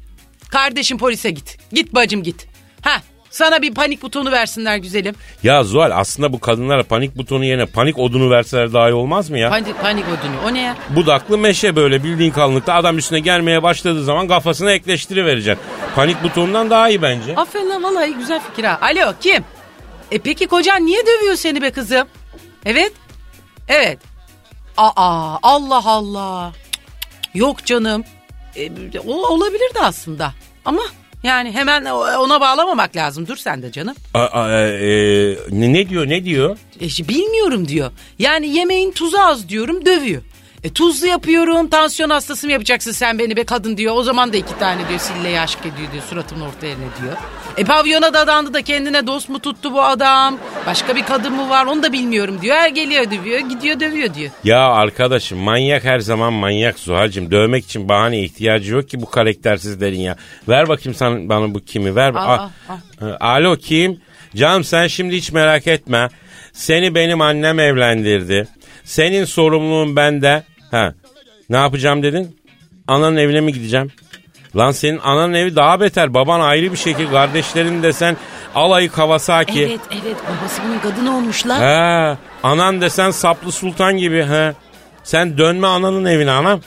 Kardeşim 0.49 0.97
polise 0.97 1.29
git. 1.31 1.57
Git 1.73 1.93
bacım 1.95 2.23
git. 2.23 2.47
Ha 2.81 3.01
sana 3.33 3.61
bir 3.61 3.73
panik 3.73 4.01
butonu 4.01 4.31
versinler 4.31 4.77
güzelim. 4.77 5.15
Ya 5.43 5.63
Zuhal 5.63 5.91
aslında 5.93 6.33
bu 6.33 6.39
kadınlara 6.39 6.83
panik 6.83 7.17
butonu 7.17 7.45
yerine 7.45 7.65
panik 7.65 7.99
odunu 7.99 8.29
verseler 8.29 8.73
daha 8.73 8.89
iyi 8.89 8.93
olmaz 8.93 9.29
mı 9.29 9.39
ya? 9.39 9.49
Panik, 9.49 9.81
panik 9.81 10.05
odunu 10.05 10.49
o 10.49 10.53
ne 10.53 10.61
ya? 10.61 10.75
Budaklı 10.89 11.37
meşe 11.37 11.75
böyle 11.75 12.03
bildiğin 12.03 12.31
kalınlıkta 12.31 12.73
adam 12.73 12.97
üstüne 12.97 13.19
gelmeye 13.19 13.63
başladığı 13.63 14.03
zaman 14.03 14.27
kafasına 14.27 14.71
ekleştirivereceksin. 14.71 15.65
Panik 15.95 16.23
butonundan 16.23 16.69
daha 16.69 16.89
iyi 16.89 17.01
bence. 17.01 17.35
Aferin 17.35 17.69
lan 17.69 17.83
vallahi 17.83 18.13
güzel 18.13 18.39
fikir 18.39 18.63
ha. 18.63 18.79
Alo 18.81 19.13
kim? 19.21 19.43
E 20.11 20.19
peki 20.19 20.47
kocan 20.47 20.85
niye 20.85 21.05
dövüyor 21.05 21.35
seni 21.35 21.61
be 21.61 21.71
kızım? 21.71 22.07
Evet. 22.65 22.91
Evet. 23.67 23.99
Aa 24.77 25.37
Allah 25.43 25.81
Allah. 25.85 26.51
Cık, 26.53 26.63
cık, 26.63 26.73
cık. 26.73 27.35
Yok 27.41 27.65
canım. 27.65 28.03
E, 28.55 28.69
o 28.99 29.27
olabilirdi 29.27 29.79
aslında. 29.81 30.33
Ama 30.65 30.81
yani 31.23 31.51
hemen 31.51 31.85
ona 31.85 32.41
bağlamamak 32.41 32.95
lazım. 32.95 33.27
Dur 33.27 33.37
sen 33.37 33.61
de 33.61 33.71
canım. 33.71 33.95
Aa, 34.13 34.19
aa, 34.19 34.67
e, 34.67 35.37
ne, 35.51 35.73
ne 35.73 35.89
diyor 35.89 36.09
ne 36.09 36.25
diyor? 36.25 36.57
E, 36.81 37.07
bilmiyorum 37.07 37.67
diyor. 37.67 37.91
Yani 38.19 38.47
yemeğin 38.47 38.91
tuzu 38.91 39.17
az 39.19 39.49
diyorum 39.49 39.85
dövüyor. 39.85 40.21
E 40.63 40.69
tuzlu 40.69 41.07
yapıyorum 41.07 41.69
tansiyon 41.69 42.09
hastası 42.09 42.47
mı 42.47 42.53
yapacaksın 42.53 42.91
sen 42.91 43.19
beni 43.19 43.35
be 43.35 43.43
kadın 43.43 43.77
diyor. 43.77 43.95
O 43.95 44.03
zaman 44.03 44.33
da 44.33 44.37
iki 44.37 44.59
tane 44.59 44.89
diyor 44.89 44.99
silleyi 44.99 45.39
aşk 45.39 45.59
ediyor 45.59 45.91
diyor 45.91 46.03
suratımın 46.09 46.45
orta 46.45 46.67
yerine 46.67 46.85
diyor. 47.01 47.13
E 47.57 47.63
pavyona 47.63 48.13
dadandı 48.13 48.53
da 48.53 48.61
kendine 48.61 49.07
dost 49.07 49.29
mu 49.29 49.39
tuttu 49.39 49.73
bu 49.73 49.83
adam? 49.83 50.37
Başka 50.67 50.95
bir 50.95 51.03
kadın 51.03 51.33
mı 51.33 51.49
var 51.49 51.65
onu 51.65 51.83
da 51.83 51.93
bilmiyorum 51.93 52.37
diyor. 52.41 52.55
Her 52.55 52.69
geliyor 52.69 53.11
dövüyor 53.11 53.39
gidiyor 53.39 53.79
dövüyor 53.79 54.13
diyor. 54.13 54.31
Ya 54.43 54.59
arkadaşım 54.59 55.39
manyak 55.39 55.83
her 55.83 55.99
zaman 55.99 56.33
manyak 56.33 56.79
Zuhal'cığım. 56.79 57.31
Dövmek 57.31 57.65
için 57.65 57.89
bahane 57.89 58.19
ihtiyacı 58.19 58.73
yok 58.73 58.89
ki 58.89 59.01
bu 59.01 59.09
karaktersizlerin 59.09 59.99
ya. 59.99 60.15
Ver 60.49 60.67
bakayım 60.69 60.95
sen 60.95 61.29
bana 61.29 61.53
bu 61.53 61.59
kimi 61.59 61.95
ver. 61.95 62.13
Al, 62.13 62.39
Aa, 62.39 62.49
al, 62.69 63.09
e, 63.09 63.17
Alo 63.19 63.55
kim? 63.55 64.01
Canım 64.35 64.63
sen 64.63 64.87
şimdi 64.87 65.15
hiç 65.15 65.31
merak 65.31 65.67
etme. 65.67 66.09
Seni 66.53 66.95
benim 66.95 67.21
annem 67.21 67.59
evlendirdi. 67.59 68.47
Senin 68.83 69.25
sorumluluğun 69.25 69.95
bende. 69.95 70.43
Ha. 70.73 70.93
Ne 71.49 71.57
yapacağım 71.57 72.03
dedin? 72.03 72.39
Ananın 72.87 73.17
evine 73.17 73.41
mi 73.41 73.53
gideceğim? 73.53 73.91
Lan 74.55 74.71
senin 74.71 74.97
ananın 74.97 75.33
evi 75.33 75.55
daha 75.55 75.79
beter. 75.79 76.13
Baban 76.13 76.39
ayrı 76.39 76.71
bir 76.71 76.77
şekil. 76.77 77.07
Kardeşlerin 77.11 77.83
desen 77.83 78.17
alayı 78.55 78.89
Kawasaki. 78.89 79.63
Evet 79.63 79.79
evet 80.03 80.15
babası 80.29 80.61
bunun 80.67 80.79
kadını 80.79 81.17
olmuş 81.17 81.47
lan. 81.47 81.61
He, 81.61 82.17
anan 82.43 82.81
desen 82.81 83.11
saplı 83.11 83.51
sultan 83.51 83.97
gibi 83.97 84.23
he. 84.23 84.53
Sen 85.03 85.37
dönme 85.37 85.67
ananın 85.67 86.05
evine 86.05 86.31
anam. 86.31 86.59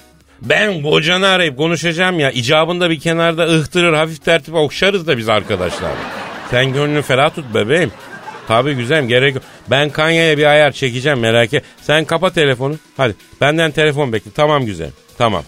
Ben 0.42 0.82
kocanı 0.82 1.26
arayıp 1.26 1.56
konuşacağım 1.56 2.20
ya. 2.20 2.30
İcabında 2.30 2.90
bir 2.90 3.00
kenarda 3.00 3.46
ıhtırır 3.46 3.92
hafif 3.92 4.24
tertip 4.24 4.54
okşarız 4.54 5.06
da 5.06 5.18
biz 5.18 5.28
arkadaşlar. 5.28 5.90
Sen 6.50 6.72
gönlünü 6.72 7.02
ferah 7.02 7.34
tut 7.34 7.54
bebeğim. 7.54 7.92
Tabii 8.48 8.74
güzelim 8.74 9.08
gerek 9.08 9.34
yok. 9.34 9.44
Ben 9.70 9.90
Kanya'ya 9.90 10.38
bir 10.38 10.44
ayar 10.44 10.72
çekeceğim 10.72 11.18
merak 11.18 11.54
et. 11.54 11.64
Sen 11.82 12.04
kapa 12.04 12.30
telefonu. 12.32 12.74
Hadi 12.96 13.14
benden 13.40 13.70
telefon 13.70 14.12
bekle. 14.12 14.30
Tamam 14.30 14.66
güzel. 14.66 14.90
Tamam. 15.18 15.42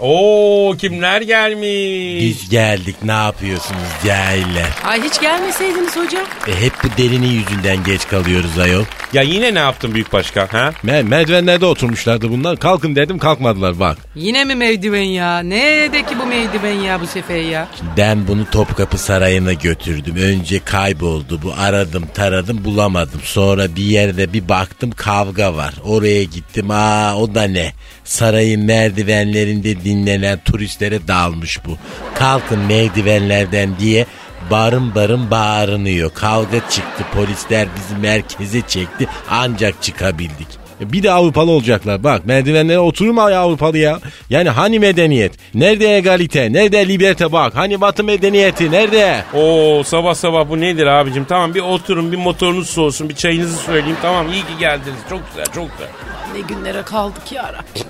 Oo 0.00 0.74
kimler 0.78 1.20
gelmiş? 1.20 2.22
Biz 2.22 2.48
geldik 2.50 2.96
ne 3.04 3.12
yapıyorsunuz 3.12 3.80
cahiller? 4.06 4.68
Ay 4.84 5.02
hiç 5.02 5.20
gelmeseydiniz 5.20 5.96
hocam. 5.96 6.22
E, 6.48 6.60
hep 6.60 6.72
bu 6.84 6.88
derinin 7.02 7.26
yüzünden 7.30 7.84
geç 7.84 8.08
kalıyoruz 8.08 8.58
ayol. 8.58 8.84
Ya 9.12 9.22
yine 9.22 9.54
ne 9.54 9.58
yaptın 9.58 9.94
büyük 9.94 10.12
başkan 10.12 10.46
ha? 10.46 10.72
Me- 10.84 11.02
merdivenlerde 11.02 11.66
oturmuşlardı 11.66 12.30
bunlar. 12.30 12.56
Kalkın 12.56 12.96
dedim 12.96 13.18
kalkmadılar 13.18 13.80
bak. 13.80 13.98
Yine 14.14 14.44
mi 14.44 14.54
mevdiven 14.54 15.00
ya? 15.02 15.38
Neredeki 15.38 16.18
bu 16.18 16.26
mevdiven 16.26 16.72
ya 16.74 17.00
bu 17.00 17.06
sefer 17.06 17.40
ya? 17.40 17.68
Ben 17.96 18.28
bunu 18.28 18.50
Topkapı 18.50 18.98
Sarayı'na 18.98 19.52
götürdüm. 19.52 20.16
Önce 20.16 20.58
kayboldu 20.64 21.40
bu. 21.42 21.52
Aradım 21.58 22.04
taradım 22.14 22.64
bulamadım. 22.64 23.20
Sonra 23.24 23.76
bir 23.76 23.82
yerde 23.82 24.32
bir 24.32 24.48
baktım 24.48 24.90
kavga 24.90 25.54
var. 25.56 25.74
Oraya 25.84 26.24
gittim. 26.24 26.70
Aa 26.70 27.16
o 27.16 27.34
da 27.34 27.42
ne? 27.42 27.72
Sarayın 28.06 28.64
merdivenlerinde 28.64 29.84
dinlenen 29.84 30.38
turistlere 30.38 31.08
dalmış 31.08 31.64
bu. 31.64 31.78
Kalkın 32.14 32.58
merdivenlerden 32.58 33.78
diye 33.78 34.06
barın 34.50 34.94
barın 34.94 35.30
bağırınıyor. 35.30 36.14
Kavga 36.14 36.58
çıktı. 36.70 37.04
Polisler 37.14 37.68
bizi 37.76 38.00
merkeze 38.00 38.60
çekti. 38.60 39.08
Ancak 39.30 39.82
çıkabildik. 39.82 40.65
E, 40.80 40.92
Bir 40.92 41.02
de 41.02 41.10
Avrupalı 41.12 41.50
olacaklar. 41.50 42.04
Bak 42.04 42.26
merdivenlere 42.26 42.78
oturur 42.78 43.10
mu 43.10 43.30
ya 43.30 43.40
Avrupalı 43.40 43.78
ya? 43.78 43.98
Yani 44.30 44.48
hani 44.50 44.78
medeniyet? 44.78 45.32
Nerede 45.54 45.96
egalite? 45.96 46.52
Nerede 46.52 46.82
liberté 46.88 47.32
bak? 47.32 47.52
Hani 47.56 47.80
batı 47.80 48.04
medeniyeti? 48.04 48.70
Nerede? 48.70 49.24
Oo 49.34 49.82
sabah 49.84 50.14
sabah 50.14 50.48
bu 50.48 50.60
nedir 50.60 50.86
abicim? 50.86 51.24
Tamam 51.24 51.54
bir 51.54 51.60
oturun 51.60 52.12
bir 52.12 52.16
motorunuz 52.16 52.70
soğusun 52.70 53.08
bir 53.08 53.14
çayınızı 53.14 53.56
söyleyeyim. 53.56 53.96
Tamam 54.02 54.32
iyi 54.32 54.42
ki 54.42 54.58
geldiniz. 54.60 54.98
Çok 55.10 55.20
güzel 55.28 55.46
çok 55.54 55.70
güzel. 55.72 55.88
Ne 56.34 56.40
günlere 56.40 56.82
kaldık 56.82 57.32
ya 57.32 57.42
Rabbi. 57.52 57.86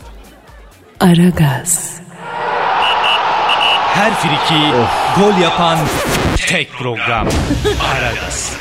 Aragaz, 1.00 1.92
Her 3.94 4.14
friki 4.14 4.60
gol 5.20 5.42
yapan 5.42 5.78
tek 6.48 6.72
program. 6.72 7.28
Aragaz. 7.96 8.52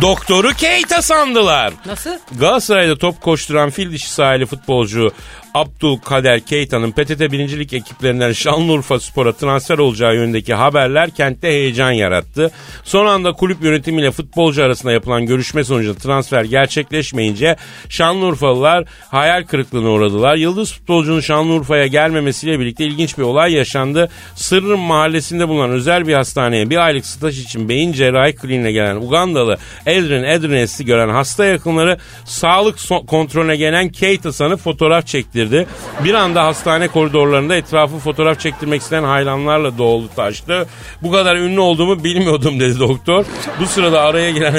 Doktoru 0.00 0.52
Keita 0.52 1.02
sandılar. 1.02 1.72
Nasıl? 1.86 2.10
Galatasaray'da 2.38 2.98
top 2.98 3.20
koşturan 3.20 3.70
fil 3.70 3.92
dişi 3.92 4.10
sahili 4.12 4.46
futbolcu 4.46 5.10
Abdülkader 5.56 6.40
Keita'nın 6.40 6.92
PTT 6.92 7.20
birincilik 7.20 7.72
ekiplerinden 7.72 8.32
Şanlıurfa 8.32 9.00
Spor'a 9.00 9.32
transfer 9.32 9.78
olacağı 9.78 10.14
yönündeki 10.14 10.54
haberler 10.54 11.10
kentte 11.10 11.48
heyecan 11.48 11.90
yarattı. 11.90 12.50
Son 12.84 13.06
anda 13.06 13.32
kulüp 13.32 13.62
yönetimiyle 13.62 14.10
futbolcu 14.10 14.64
arasında 14.64 14.92
yapılan 14.92 15.26
görüşme 15.26 15.64
sonucunda 15.64 15.98
transfer 15.98 16.44
gerçekleşmeyince 16.44 17.56
Şanlıurfalılar 17.88 18.84
hayal 19.10 19.42
kırıklığına 19.42 19.88
uğradılar. 19.88 20.36
Yıldız 20.36 20.72
futbolcunun 20.72 21.20
Şanlıurfa'ya 21.20 21.86
gelmemesiyle 21.86 22.60
birlikte 22.60 22.84
ilginç 22.84 23.18
bir 23.18 23.22
olay 23.22 23.52
yaşandı. 23.52 24.10
Sırrın 24.34 24.80
mahallesinde 24.80 25.48
bulunan 25.48 25.70
özel 25.70 26.06
bir 26.06 26.14
hastaneye 26.14 26.70
bir 26.70 26.76
aylık 26.76 27.06
staj 27.06 27.40
için 27.40 27.68
beyin 27.68 27.92
cerrahi 27.92 28.36
kliniğine 28.36 28.72
gelen 28.72 28.96
Ugandalı 28.96 29.58
Edrin 29.86 30.24
Edrines'i 30.24 30.84
gören 30.84 31.08
hasta 31.08 31.44
yakınları 31.44 31.98
sağlık 32.24 32.78
so- 32.78 33.06
kontrolüne 33.06 33.56
gelen 33.56 33.88
Keita 33.88 34.32
sanıp 34.32 34.60
fotoğraf 34.60 35.06
çektirdi. 35.46 35.66
Bir 36.04 36.14
anda 36.14 36.44
hastane 36.44 36.88
koridorlarında 36.88 37.56
etrafı 37.56 37.98
fotoğraf 37.98 38.40
çektirmek 38.40 38.82
isteyen 38.82 39.02
hayranlarla 39.02 39.78
doldu 39.78 40.08
taştı. 40.16 40.66
Bu 41.02 41.12
kadar 41.12 41.36
ünlü 41.36 41.60
olduğumu 41.60 42.04
bilmiyordum 42.04 42.60
dedi 42.60 42.78
doktor. 42.78 43.24
Bu 43.60 43.66
sırada 43.66 44.00
araya 44.00 44.30
giren 44.30 44.54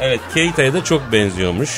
Evet 0.00 0.20
Keita'ya 0.34 0.72
da 0.72 0.84
çok 0.84 1.12
benziyormuş 1.12 1.70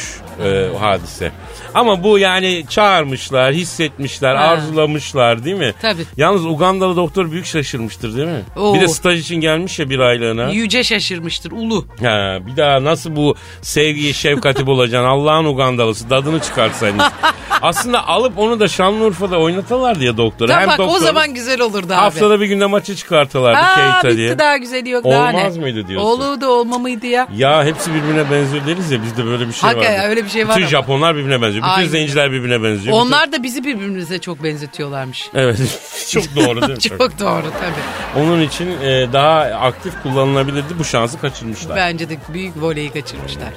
e, 0.44 0.68
hadise. 0.78 1.32
Ama 1.74 2.02
bu 2.02 2.18
yani 2.18 2.64
çağırmışlar, 2.68 3.52
hissetmişler, 3.54 4.34
Ha. 4.34 4.42
arzulamışlar 4.44 5.44
değil 5.44 5.56
mi? 5.56 5.74
Tabii. 5.82 6.02
Yalnız 6.16 6.46
Ugandalı 6.46 6.96
doktor 6.96 7.30
büyük 7.30 7.46
şaşırmıştır 7.46 8.16
değil 8.16 8.28
mi? 8.28 8.42
Oo. 8.56 8.74
Bir 8.74 8.80
de 8.80 8.88
staj 8.88 9.20
için 9.20 9.36
gelmiş 9.36 9.78
ya 9.78 9.90
bir 9.90 9.98
aylığına. 9.98 10.50
Yüce 10.50 10.84
şaşırmıştır 10.84 11.52
ulu. 11.52 11.86
Ha, 12.02 12.38
bir 12.46 12.56
daha 12.56 12.84
nasıl 12.84 13.16
bu 13.16 13.34
sevgiyi 13.62 14.14
şefkati 14.14 14.66
bulacaksın 14.66 15.08
Allah'ın 15.08 15.44
Ugandalısı 15.44 16.08
tadını 16.08 16.40
çıkartsaydınız. 16.40 17.04
Aslında 17.62 18.08
alıp 18.08 18.38
onu 18.38 18.60
da 18.60 18.68
Şanlıurfa'da 18.68 19.38
oynatalar 19.38 20.00
diye 20.00 20.16
doktor. 20.16 20.48
Tamam 20.48 20.66
bak 20.66 20.78
doktor, 20.78 20.96
o 20.96 20.98
zaman 20.98 21.34
güzel 21.34 21.60
olurdu 21.60 21.86
abi. 21.86 21.94
Haftada 21.94 22.40
bir 22.40 22.46
günde 22.46 22.66
maçı 22.66 22.96
çıkartalardı 22.96 23.58
Aa, 23.58 23.74
Keita 23.74 24.08
bitti 24.08 24.16
diye. 24.16 24.38
daha 24.38 24.56
güzeli 24.56 24.90
yok 24.90 25.04
daha 25.04 25.30
ne? 25.30 25.38
Olmaz 25.38 25.56
mıydı 25.56 25.88
diyorsun? 25.88 26.08
Olurdu 26.08 26.46
olma 26.46 26.78
mıydı 26.78 27.06
ya? 27.06 27.28
Ya 27.36 27.64
hepsi 27.64 27.94
birbirine 27.94 28.30
benziyor 28.30 28.66
deriz 28.66 28.90
ya 28.90 29.02
bizde 29.02 29.24
böyle 29.26 29.48
bir 29.48 29.52
şey 29.52 29.70
Hakikaten 29.70 30.02
var. 30.04 30.08
öyle 30.08 30.24
bir 30.24 30.28
şey 30.30 30.48
var 30.48 30.50
Bütün 30.56 30.62
ama. 30.62 30.70
Japonlar 30.70 31.16
birbirine 31.16 31.42
benziyor. 31.42 31.61
Bütün 31.62 31.70
Aynen. 31.70 31.88
zenciler 31.88 32.32
birbirine 32.32 32.62
benziyor. 32.62 32.96
Onlar 32.96 33.32
da 33.32 33.42
bizi 33.42 33.64
birbirimize 33.64 34.18
çok 34.18 34.44
benzetiyorlarmış. 34.44 35.26
Bütün- 35.28 35.38
Evet 35.38 35.58
çok 36.10 36.36
doğru 36.36 36.60
değil 36.60 36.72
mi? 36.72 36.80
Çok 36.98 37.18
doğru 37.18 37.42
tabii. 37.60 38.22
Onun 38.24 38.42
için 38.42 38.66
e, 38.82 39.12
daha 39.12 39.40
aktif 39.40 40.02
kullanılabilirdi. 40.02 40.78
Bu 40.78 40.84
şansı 40.84 41.20
kaçırmışlar. 41.20 41.76
Bence 41.76 42.08
de 42.08 42.16
büyük 42.34 42.62
voleyi 42.62 42.90
kaçırmışlar. 42.92 43.48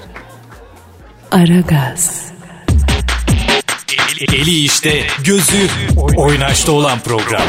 Aragaz, 1.32 2.26
Eli 4.34 4.64
işte, 4.64 5.08
gözü 5.24 5.68
oynaşta 6.18 6.72
olan 6.72 7.00
program. 7.00 7.42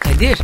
Kadir. 0.00 0.38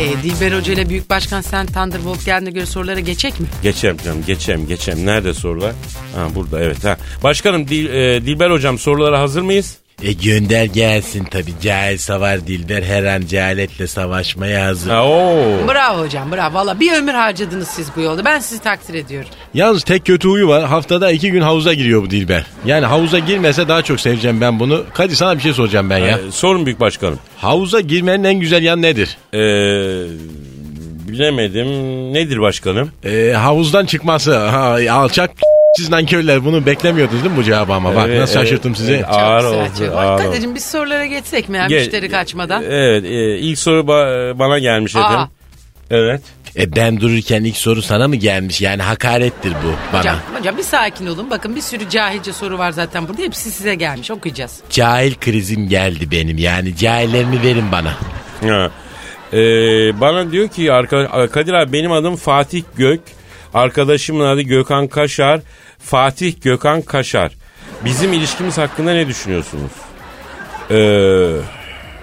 E, 0.00 0.22
Dilber 0.22 0.52
Hoca 0.52 0.72
ile 0.72 0.88
Büyük 0.88 1.10
Başkan 1.10 1.40
Sen 1.40 1.66
Thunderbolt 1.66 2.24
geldiğine 2.24 2.50
göre 2.50 2.66
sorulara 2.66 3.00
geçecek 3.00 3.40
mi? 3.40 3.46
Geçem 3.62 3.96
canım 4.04 4.24
geçem 4.26 4.66
geçem. 4.66 5.06
Nerede 5.06 5.34
sorular? 5.34 5.72
Ha 6.16 6.28
burada 6.34 6.60
evet 6.60 6.84
ha. 6.84 6.96
Başkanım 7.22 7.68
Dil, 7.68 7.86
e, 7.90 8.26
Dilber 8.26 8.50
hocam 8.50 8.78
sorulara 8.78 9.20
hazır 9.20 9.42
mıyız? 9.42 9.79
E 10.02 10.12
gönder 10.12 10.64
gelsin 10.64 11.24
tabi. 11.24 11.50
Cahil 11.62 11.98
savar 11.98 12.46
Dilber 12.46 12.82
her 12.82 13.04
an 13.04 13.22
cehaletle 13.26 13.86
savaşmaya 13.86 14.66
hazır. 14.66 14.90
Ha, 14.90 15.06
oo. 15.06 15.68
Bravo 15.68 16.00
hocam 16.04 16.32
bravo. 16.32 16.54
Valla 16.54 16.80
bir 16.80 16.92
ömür 16.92 17.14
harcadınız 17.14 17.68
siz 17.68 17.88
bu 17.96 18.00
yolda. 18.00 18.24
Ben 18.24 18.38
sizi 18.38 18.62
takdir 18.62 18.94
ediyorum. 18.94 19.28
Yalnız 19.54 19.82
tek 19.84 20.06
kötü 20.06 20.28
huyu 20.28 20.48
var. 20.48 20.64
Haftada 20.64 21.10
iki 21.10 21.30
gün 21.30 21.40
havuza 21.40 21.74
giriyor 21.74 22.02
bu 22.02 22.10
Dilber. 22.10 22.46
Yani 22.66 22.86
havuza 22.86 23.18
girmese 23.18 23.68
daha 23.68 23.82
çok 23.82 24.00
seveceğim 24.00 24.40
ben 24.40 24.60
bunu. 24.60 24.84
Kadir 24.94 25.14
sana 25.14 25.36
bir 25.36 25.42
şey 25.42 25.52
soracağım 25.52 25.90
ben 25.90 25.98
ya. 25.98 26.18
E, 26.18 26.30
sorun 26.30 26.66
büyük 26.66 26.80
başkanım. 26.80 27.18
Havuza 27.36 27.80
girmenin 27.80 28.24
en 28.24 28.40
güzel 28.40 28.62
yanı 28.62 28.82
nedir? 28.82 29.16
E, 29.34 29.40
bilemedim. 31.08 31.68
Nedir 32.14 32.40
başkanım? 32.40 32.90
Ee, 33.04 33.32
havuzdan 33.36 33.86
çıkması. 33.86 34.36
Ha, 34.38 34.78
alçak 34.90 35.30
siz 35.76 35.90
nankörler 35.90 36.44
bunu 36.44 36.66
beklemiyordunuz 36.66 37.22
değil 37.22 37.32
mi 37.32 37.38
bu 37.38 37.44
cevabı 37.44 37.72
ama? 37.72 37.94
Bak 37.94 38.06
Evet, 38.08 38.20
nasıl 38.20 38.38
evet, 38.38 38.48
şaşırttım 38.48 38.74
sizi. 38.74 38.92
evet. 38.92 39.04
Ağır 39.08 39.42
Çok 39.42 39.52
oldu, 39.54 39.96
ağır 39.96 40.18
Kadir'cim 40.22 40.54
biz 40.54 40.64
sorulara 40.64 41.06
geçsek 41.06 41.48
mi 41.48 41.56
ya 41.56 41.66
Ge- 41.66 41.74
müşteri 41.78 42.10
kaçmadan? 42.10 42.62
Evet 42.62 43.04
e, 43.04 43.38
ilk 43.38 43.58
soru 43.58 43.80
ba- 43.80 44.38
bana 44.38 44.58
gelmiş 44.58 44.96
Aa. 44.96 45.00
efendim. 45.00 45.28
Evet. 45.90 46.20
E 46.56 46.76
ben 46.76 47.00
dururken 47.00 47.44
ilk 47.44 47.56
soru 47.56 47.82
sana 47.82 48.08
mı 48.08 48.16
gelmiş? 48.16 48.60
Yani 48.60 48.82
hakarettir 48.82 49.52
bu 49.52 49.72
bana. 49.92 50.00
Hocam, 50.00 50.16
hocam 50.38 50.56
bir 50.58 50.62
sakin 50.62 51.06
olun. 51.06 51.30
Bakın 51.30 51.56
bir 51.56 51.60
sürü 51.60 51.88
cahilce 51.90 52.32
soru 52.32 52.58
var 52.58 52.70
zaten 52.70 53.08
burada. 53.08 53.22
Hepsi 53.22 53.50
size 53.50 53.74
gelmiş. 53.74 54.10
Okuyacağız. 54.10 54.60
Cahil 54.70 55.14
krizim 55.14 55.68
geldi 55.68 56.10
benim. 56.10 56.38
Yani 56.38 56.76
cahillerimi 56.76 57.42
verin 57.42 57.64
bana. 57.72 57.92
Ha. 58.50 58.70
E, 59.32 59.38
bana 60.00 60.32
diyor 60.32 60.48
ki 60.48 60.72
arka, 60.72 61.28
Kadir 61.30 61.52
abi 61.52 61.72
benim 61.72 61.92
adım 61.92 62.16
Fatih 62.16 62.62
Gök. 62.76 63.00
Arkadaşımın 63.54 64.26
adı 64.26 64.40
Gökhan 64.42 64.88
Kaşar. 64.88 65.40
Fatih 65.78 66.42
Gökhan 66.42 66.82
Kaşar. 66.82 67.32
Bizim 67.84 68.12
ilişkimiz 68.12 68.58
hakkında 68.58 68.92
ne 68.92 69.06
düşünüyorsunuz? 69.08 69.72
Eee 70.70 71.30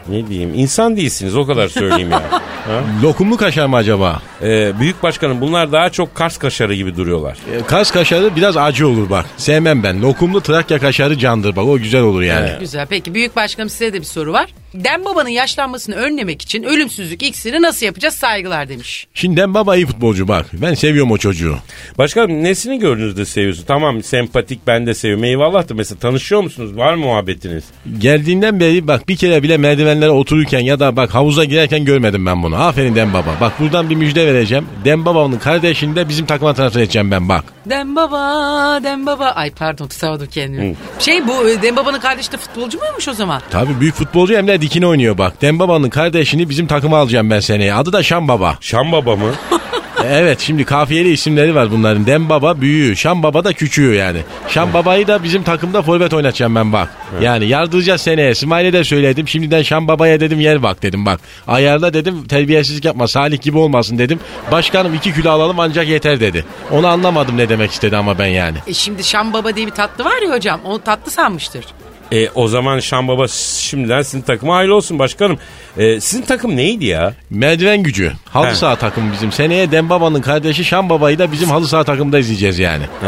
ne 0.09 0.27
diyeyim? 0.27 0.53
İnsan 0.55 0.97
değilsiniz 0.97 1.35
o 1.35 1.45
kadar 1.45 1.67
söyleyeyim 1.67 2.11
ya. 2.11 2.23
Ha? 2.67 2.83
Lokumlu 3.03 3.37
kaşar 3.37 3.65
mı 3.65 3.75
acaba? 3.75 4.21
Ee, 4.41 4.79
büyük 4.79 5.03
başkanım 5.03 5.41
bunlar 5.41 5.71
daha 5.71 5.89
çok 5.89 6.15
Kars 6.15 6.37
kaşarı 6.37 6.73
gibi 6.73 6.95
duruyorlar. 6.97 7.37
Ee, 7.53 7.61
Kaz 7.67 7.91
kaşarı 7.91 8.35
biraz 8.35 8.57
acı 8.57 8.87
olur 8.87 9.09
bak. 9.09 9.25
Sevmem 9.37 9.83
ben. 9.83 10.01
Lokumlu 10.01 10.41
Trakya 10.41 10.79
kaşarı 10.79 11.17
candır 11.17 11.55
bak. 11.55 11.65
O 11.65 11.77
güzel 11.77 12.01
olur 12.01 12.21
yani. 12.21 12.49
Güzel. 12.59 12.87
Peki 12.89 13.13
Büyük 13.13 13.35
Başkanım 13.35 13.69
size 13.69 13.93
de 13.93 13.99
bir 13.99 14.05
soru 14.05 14.33
var. 14.33 14.49
Dem 14.73 15.05
babanın 15.05 15.29
yaşlanmasını 15.29 15.95
önlemek 15.95 16.41
için 16.41 16.63
ölümsüzlük 16.63 17.23
iksiri 17.23 17.61
nasıl 17.61 17.85
yapacağız 17.85 18.15
saygılar 18.15 18.69
demiş. 18.69 19.07
Şimdi 19.13 19.37
Dem 19.37 19.53
Baba 19.53 19.75
iyi 19.75 19.85
futbolcu 19.85 20.27
bak. 20.27 20.45
Ben 20.53 20.73
seviyorum 20.73 21.11
o 21.11 21.17
çocuğu. 21.17 21.55
Başkanım 21.97 22.43
nesini 22.43 22.79
gördüğünüzde 22.79 23.25
seviyorsun? 23.25 23.63
Tamam 23.67 24.03
sempatik 24.03 24.67
ben 24.67 24.87
de 24.87 24.93
seviyorum. 24.93 25.23
Eyvallah 25.23 25.69
da 25.69 25.73
mesela 25.73 25.99
tanışıyor 25.99 26.41
musunuz? 26.41 26.77
Var 26.77 26.93
mı 26.93 27.05
muhabbetiniz? 27.05 27.63
Geldiğinden 27.99 28.59
beri 28.59 28.87
bak 28.87 29.09
bir 29.09 29.15
kere 29.15 29.43
bile 29.43 29.57
merdivenlere 29.57 30.09
otururken 30.09 30.59
ya 30.59 30.79
da 30.79 30.95
bak 30.95 31.13
havuza 31.15 31.43
girerken 31.43 31.85
görmedim 31.85 32.25
ben 32.25 32.43
bunu. 32.43 32.55
Aferin 32.55 32.95
Dem 32.95 33.13
Baba. 33.13 33.35
Bak 33.41 33.59
buradan 33.59 33.89
bir 33.89 33.95
müjde 33.95 34.27
vereceğim. 34.27 34.65
Dem 34.85 35.05
Baba'nın 35.05 35.39
kardeşini 35.39 35.95
de 35.95 36.09
bizim 36.09 36.25
takıma 36.25 36.53
transfer 36.53 36.81
edeceğim 36.81 37.11
ben 37.11 37.29
bak. 37.29 37.43
Dem 37.69 37.95
baba, 37.95 38.79
Dem 38.83 39.05
baba. 39.05 39.25
Ay 39.25 39.51
pardon 39.51 39.87
tutamadım 39.87 40.27
kendimi. 40.31 40.75
Şey 40.99 41.27
bu 41.27 41.49
e, 41.49 41.61
Dem 41.61 41.75
babanın 41.75 41.99
kardeşi 41.99 42.31
de 42.31 42.37
futbolcu 42.37 42.79
muymuş 42.79 43.07
o 43.07 43.13
zaman? 43.13 43.41
Tabii 43.49 43.79
büyük 43.79 43.95
futbolcu 43.95 44.35
hem 44.37 44.47
de 44.47 44.56
dikine 44.61 44.87
oynuyor 44.87 45.17
bak. 45.17 45.41
Dembaba'nın 45.41 45.89
kardeşini 45.89 46.49
bizim 46.49 46.67
takıma 46.67 46.97
alacağım 46.97 47.29
ben 47.29 47.39
seneye. 47.39 47.73
Adı 47.73 47.93
da 47.93 48.03
Şam 48.03 48.27
Baba. 48.27 48.57
Şam 48.61 48.91
baba 48.91 49.15
mı? 49.15 49.31
Evet 50.05 50.39
şimdi 50.39 50.65
kafiyeli 50.65 51.11
isimleri 51.11 51.55
var 51.55 51.71
bunların. 51.71 52.05
Dembaba 52.05 52.61
büyüğü, 52.61 52.95
Şam 52.95 53.23
Baba 53.23 53.43
da 53.43 53.53
küçüğü 53.53 53.93
yani. 53.93 54.19
Şam 54.47 54.73
Baba'yı 54.73 55.07
da 55.07 55.23
bizim 55.23 55.43
takımda 55.43 55.81
forvet 55.81 56.13
oynatacağım 56.13 56.55
ben 56.55 56.73
bak. 56.73 56.89
Yani 57.21 57.47
yardıracağız 57.47 58.01
seneye. 58.01 58.31
İsmail'e 58.31 58.73
de 58.73 58.83
söyledim. 58.83 59.27
Şimdiden 59.27 59.61
Şam 59.61 59.87
Baba'ya 59.87 60.19
dedim 60.19 60.39
yer 60.39 60.63
bak 60.63 60.83
dedim 60.83 61.05
bak. 61.05 61.19
Ayarla 61.47 61.93
dedim 61.93 62.27
terbiyesizlik 62.27 62.85
yapma 62.85 63.07
Salih 63.07 63.41
gibi 63.41 63.57
olmasın 63.57 63.97
dedim. 63.97 64.19
Başkanım 64.51 64.93
iki 64.93 65.13
kilo 65.13 65.31
alalım 65.31 65.59
ancak 65.59 65.87
yeter 65.87 66.19
dedi. 66.19 66.45
Onu 66.71 66.87
anlamadım 66.87 67.37
ne 67.37 67.49
demek 67.49 67.71
istedi 67.71 67.97
ama 67.97 68.19
ben 68.19 68.27
yani. 68.27 68.57
E 68.67 68.73
şimdi 68.73 69.03
Şam 69.03 69.33
Baba 69.33 69.55
diye 69.55 69.65
bir 69.67 69.71
tatlı 69.71 70.05
var 70.05 70.21
ya 70.27 70.35
hocam. 70.35 70.59
Onu 70.65 70.79
tatlı 70.79 71.11
sanmıştır. 71.11 71.65
E, 72.11 72.29
o 72.35 72.47
zaman 72.47 72.79
Şam 72.79 73.07
baba 73.07 73.27
şimdiden 73.27 74.01
sizin 74.01 74.21
takıma 74.21 74.55
hayırlı 74.55 74.75
olsun 74.75 74.99
başkanım. 74.99 75.37
E, 75.77 75.99
sizin 75.99 76.21
takım 76.23 76.55
neydi 76.55 76.85
ya? 76.85 77.13
Merdiven 77.29 77.83
gücü. 77.83 78.13
Halı 78.29 78.47
He. 78.47 78.55
saha 78.55 78.75
takımı 78.75 79.13
bizim. 79.13 79.31
Seneye 79.31 79.71
Dembaba'nın 79.71 80.21
kardeşi 80.21 80.65
Şam 80.65 80.89
Baba'yı 80.89 81.19
da 81.19 81.31
bizim 81.31 81.49
halı 81.49 81.67
saha 81.67 81.83
takımda 81.83 82.19
izleyeceğiz 82.19 82.59
yani. 82.59 82.83
Ha, 83.01 83.07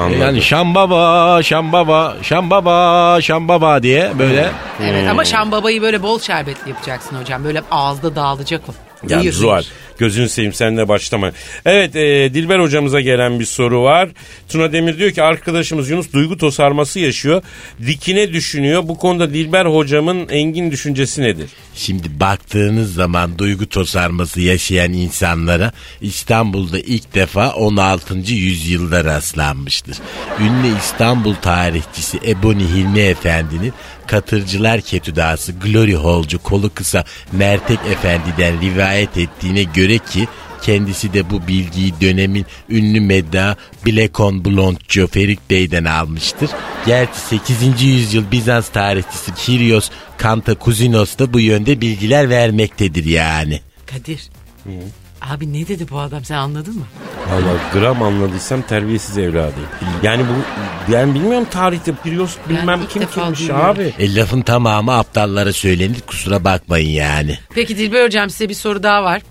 anladım. 0.00 0.20
Yani 0.20 0.42
Şam 0.42 0.74
Baba, 0.74 1.42
Şam 1.42 1.72
Baba, 1.72 2.16
Şam 2.22 2.50
Baba, 2.50 3.18
Şam 3.22 3.48
Baba 3.48 3.82
diye 3.82 4.12
böyle. 4.18 4.50
Evet 4.82 5.08
ama 5.10 5.24
Şam 5.24 5.52
Baba'yı 5.52 5.82
böyle 5.82 6.02
bol 6.02 6.20
şerbetli 6.20 6.68
yapacaksın 6.70 7.20
hocam. 7.20 7.44
Böyle 7.44 7.62
ağızda 7.70 8.16
dağılacak 8.16 8.60
o. 8.68 8.72
Ya 9.08 9.20
Buyur, 9.20 9.32
Zuhal. 9.32 9.62
Gözünü 9.98 10.28
seveyim 10.28 10.52
sen 10.52 10.76
de 10.76 10.88
başlama. 10.88 11.32
Evet 11.66 11.96
e, 11.96 12.34
Dilber 12.34 12.58
hocamıza 12.58 13.00
gelen 13.00 13.40
bir 13.40 13.44
soru 13.44 13.82
var. 13.82 14.08
Tuna 14.48 14.72
Demir 14.72 14.98
diyor 14.98 15.10
ki 15.10 15.22
arkadaşımız 15.22 15.90
Yunus 15.90 16.12
duygu 16.12 16.36
tosarması 16.36 17.00
yaşıyor. 17.00 17.42
Dikine 17.86 18.32
düşünüyor. 18.32 18.88
Bu 18.88 18.98
konuda 18.98 19.34
Dilber 19.34 19.66
hocamın 19.66 20.28
engin 20.28 20.70
düşüncesi 20.70 21.22
nedir? 21.22 21.50
Şimdi 21.74 22.20
baktığınız 22.20 22.94
zaman 22.94 23.38
duygu 23.38 23.68
tosarması 23.68 24.40
yaşayan 24.40 24.92
insanlara 24.92 25.72
İstanbul'da 26.00 26.78
ilk 26.78 27.14
defa 27.14 27.50
16. 27.50 28.14
yüzyılda 28.32 29.04
rastlanmıştır. 29.04 29.96
Ünlü 30.40 30.78
İstanbul 30.78 31.34
tarihçisi 31.34 32.18
Eboni 32.26 32.64
Hilmi 32.64 33.00
Efendi'nin 33.00 33.72
Katırcılar 34.06 34.80
Ketüdası 34.80 35.52
Glory 35.52 35.94
Holcu 35.94 36.38
kolu 36.42 36.74
kısa 36.74 37.04
Mertek 37.32 37.78
Efendi'den 37.90 38.60
rivayet 38.60 39.16
ettiğine 39.16 39.62
göre 39.62 39.85
ki 39.98 40.28
Kendisi 40.62 41.12
de 41.12 41.30
bu 41.30 41.46
bilgiyi 41.48 41.94
dönemin 42.00 42.46
ünlü 42.70 43.00
medda 43.00 43.56
Blekon 43.86 44.44
Blondço 44.44 45.06
Ferik 45.06 45.50
Bey'den 45.50 45.84
almıştır. 45.84 46.50
Gerçi 46.86 47.20
8. 47.20 47.82
yüzyıl 47.82 48.30
Bizans 48.32 48.68
tarihçisi 48.68 49.34
Kirios 49.34 49.90
Kantakuzinos 50.18 51.18
da 51.18 51.32
bu 51.32 51.40
yönde 51.40 51.80
bilgiler 51.80 52.30
vermektedir 52.30 53.04
yani. 53.04 53.60
Kadir. 53.86 54.20
Abi 55.22 55.52
ne 55.52 55.68
dedi 55.68 55.86
bu 55.90 55.98
adam 55.98 56.24
sen 56.24 56.36
anladın 56.36 56.74
mı? 56.74 56.84
Valla 57.30 57.80
gram 57.80 58.02
anladıysam 58.02 58.62
terbiyesiz 58.62 59.18
evladıyım. 59.18 59.68
Yani 60.02 60.22
bu 60.22 60.32
ben 60.92 61.14
bilmiyorum 61.14 61.46
tarihte 61.50 61.92
Pirios 62.04 62.36
bilmem 62.48 62.80
kim 62.88 63.06
kimmiş 63.06 63.38
duyuyorum. 63.40 63.64
abi. 63.64 63.92
E 63.98 64.14
lafın 64.14 64.40
tamamı 64.40 64.92
aptallara 64.98 65.52
söylenir 65.52 66.00
kusura 66.00 66.44
bakmayın 66.44 66.90
yani. 66.90 67.38
Peki 67.54 67.78
Dilber 67.78 68.04
hocam 68.04 68.30
size 68.30 68.48
bir 68.48 68.54
soru 68.54 68.82
daha 68.82 69.04
var. 69.04 69.22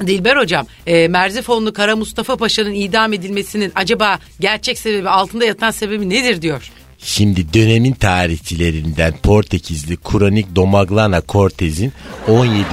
Dilber 0.00 0.36
hocam, 0.36 0.66
e, 0.86 1.08
Merzifonlu 1.08 1.72
Kara 1.72 1.96
Mustafa 1.96 2.36
Paşa'nın 2.36 2.74
idam 2.74 3.12
edilmesinin 3.12 3.72
acaba 3.74 4.18
gerçek 4.40 4.78
sebebi, 4.78 5.08
altında 5.08 5.44
yatan 5.44 5.70
sebebi 5.70 6.10
nedir 6.10 6.42
diyor. 6.42 6.70
Şimdi 7.04 7.54
dönemin 7.54 7.92
tarihçilerinden 7.92 9.14
Portekizli 9.22 9.96
Kronik 9.96 10.56
Domaglana 10.56 11.22
Cortez'in 11.28 11.92
17. 12.28 12.64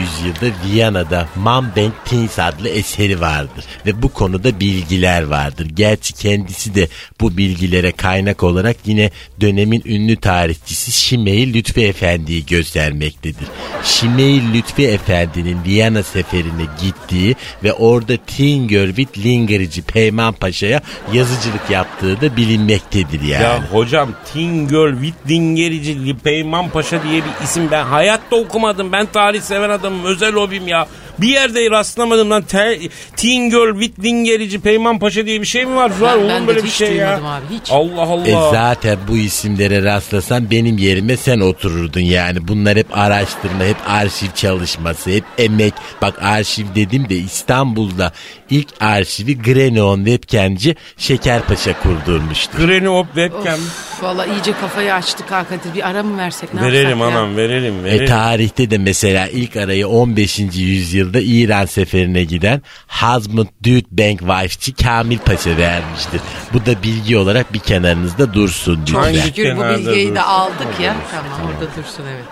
yüzyılda 0.00 0.56
Viyana'da 0.66 1.28
Mambank 1.36 1.92
Things 2.04 2.38
adlı 2.38 2.68
eseri 2.68 3.20
vardır. 3.20 3.64
Ve 3.86 4.02
bu 4.02 4.08
konuda 4.08 4.60
bilgiler 4.60 5.22
vardır. 5.22 5.66
Gerçi 5.74 6.14
kendisi 6.14 6.74
de 6.74 6.88
bu 7.20 7.36
bilgilere 7.36 7.92
kaynak 7.92 8.42
olarak 8.42 8.76
yine 8.86 9.10
dönemin 9.40 9.82
ünlü 9.86 10.16
tarihçisi 10.16 10.92
Şimeil 10.92 11.54
Lütfi 11.54 11.86
Efendi'yi 11.86 12.46
göstermektedir. 12.46 13.48
Şimeil 13.84 14.54
Lütfi 14.54 14.86
Efendi'nin 14.86 15.64
Viyana 15.64 16.02
seferine 16.02 16.66
gittiği 16.82 17.36
ve 17.64 17.72
orada 17.72 18.16
Tingörvit 18.16 19.18
Lingerici 19.18 19.82
Peyman 19.82 20.32
Paşa'ya 20.32 20.80
yazıcılık 21.12 21.70
yaptığı 21.70 22.20
da 22.20 22.36
bilinmektedir 22.36 23.20
yani. 23.20 23.42
Ya 23.42 23.62
hocam 23.78 24.08
Tingöl 24.32 25.00
Vittingerici 25.00 26.16
Peyman 26.24 26.68
Paşa 26.70 27.02
diye 27.02 27.22
bir 27.22 27.44
isim 27.44 27.68
ben 27.70 27.84
hayatta 27.84 28.36
okumadım. 28.36 28.92
Ben 28.92 29.06
tarih 29.06 29.40
seven 29.40 29.70
adamım 29.70 30.04
özel 30.04 30.32
hobim 30.32 30.68
ya. 30.68 30.86
Bir 31.18 31.28
yerde 31.28 31.70
rastlamadım 31.70 32.30
lan. 32.30 32.42
Te, 32.42 32.78
Tingöl 33.16 33.78
Vittingerici 33.78 34.60
Peyman 34.60 34.98
Paşa 34.98 35.26
diye 35.26 35.40
bir 35.40 35.46
şey 35.46 35.64
mi 35.66 35.76
var? 35.76 35.92
Var 36.00 36.18
Ben- 36.18 36.24
oğlum 36.24 36.46
böyle 36.46 36.64
bir 36.64 36.68
şey 36.68 36.92
ya. 36.96 37.14
abi, 37.16 37.44
hiç. 37.60 37.70
Allah 37.70 38.02
Allah. 38.02 38.28
E 38.28 38.32
zaten 38.52 38.98
bu 39.08 39.16
isimlere 39.16 39.82
rastlasan 39.84 40.50
benim 40.50 40.78
yerime 40.78 41.16
sen 41.16 41.40
otururdun 41.40 42.00
yani. 42.00 42.48
Bunlar 42.48 42.76
hep 42.76 42.98
araştırma, 42.98 43.64
hep 43.64 43.76
arşiv 43.88 44.30
çalışması, 44.34 45.10
hep 45.10 45.24
emek. 45.38 45.74
Bak 46.02 46.22
arşiv 46.22 46.64
dedim 46.74 47.08
de 47.08 47.14
İstanbul'da 47.16 48.12
ilk 48.50 48.68
arşivi 48.80 49.42
Grenon 49.42 50.04
webcamci 50.04 50.76
Şekerpaşa 50.96 51.80
kurdurmuştu. 51.82 52.52
Hop 52.88 53.06
webcam. 53.06 53.58
Valla 54.02 54.26
iyice 54.26 54.52
kafayı 54.60 54.94
açtık 54.94 55.30
ha 55.30 55.44
Kadir. 55.44 55.74
Bir 55.74 55.88
ara 55.88 56.02
mı 56.02 56.18
versek 56.18 56.54
ne 56.54 56.62
Verelim 56.62 56.88
yapsak 56.98 57.12
ya? 57.12 57.18
anam 57.18 57.36
verelim 57.36 57.74
E 57.80 57.84
verelim. 57.84 58.06
tarihte 58.06 58.70
de 58.70 58.78
mesela 58.78 59.28
ilk 59.28 59.56
arayı 59.56 59.88
15. 59.88 60.38
yüzyılda 60.38 61.20
İran 61.20 61.66
seferine 61.66 62.24
giden 62.24 62.62
Hazmut 62.86 63.48
Dütbank 63.62 64.18
Wife'çi 64.18 64.74
Kamil 64.84 65.18
Paşa 65.18 65.56
vermiştir. 65.56 66.20
Bu 66.52 66.66
da 66.66 66.82
bilgi 66.82 67.16
olarak 67.16 67.52
bir 67.52 67.58
kenarınızda 67.58 68.34
dursun 68.34 68.84
Çok 68.84 69.06
lütfen. 69.06 69.20
Şükür 69.26 69.56
bu 69.56 69.62
bilgiyi 69.64 70.06
de 70.06 70.10
dursun? 70.14 70.28
aldık 70.28 70.80
ya. 70.82 70.96
Tamam 71.10 71.50
orada 71.50 71.66
dursun 71.76 72.04
evet. 72.14 72.24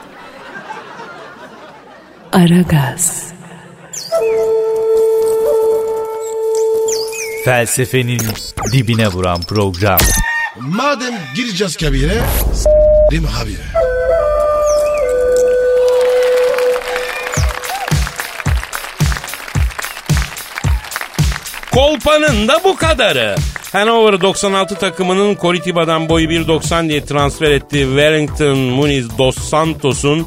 Aragaz, 2.33 3.33
Felsefenin 7.46 8.20
dibine 8.72 9.09
vuran 9.09 9.40
program. 9.42 9.98
Madem 10.61 11.14
gireceğiz 11.35 11.76
kabire 11.76 12.20
s**rim 12.54 13.24
habire. 13.24 13.62
Kolpanın 21.74 22.48
da 22.48 22.64
bu 22.64 22.76
kadarı. 22.76 23.37
Hanover 23.72 24.20
96 24.20 24.74
takımının 24.74 25.37
Coritiba'dan 25.37 26.09
boyu 26.09 26.28
1.90 26.28 26.88
diye 26.88 27.04
transfer 27.04 27.50
ettiği 27.50 27.85
Wellington 27.85 28.59
Muniz 28.59 29.18
Dos 29.18 29.38
Santos'un 29.38 30.26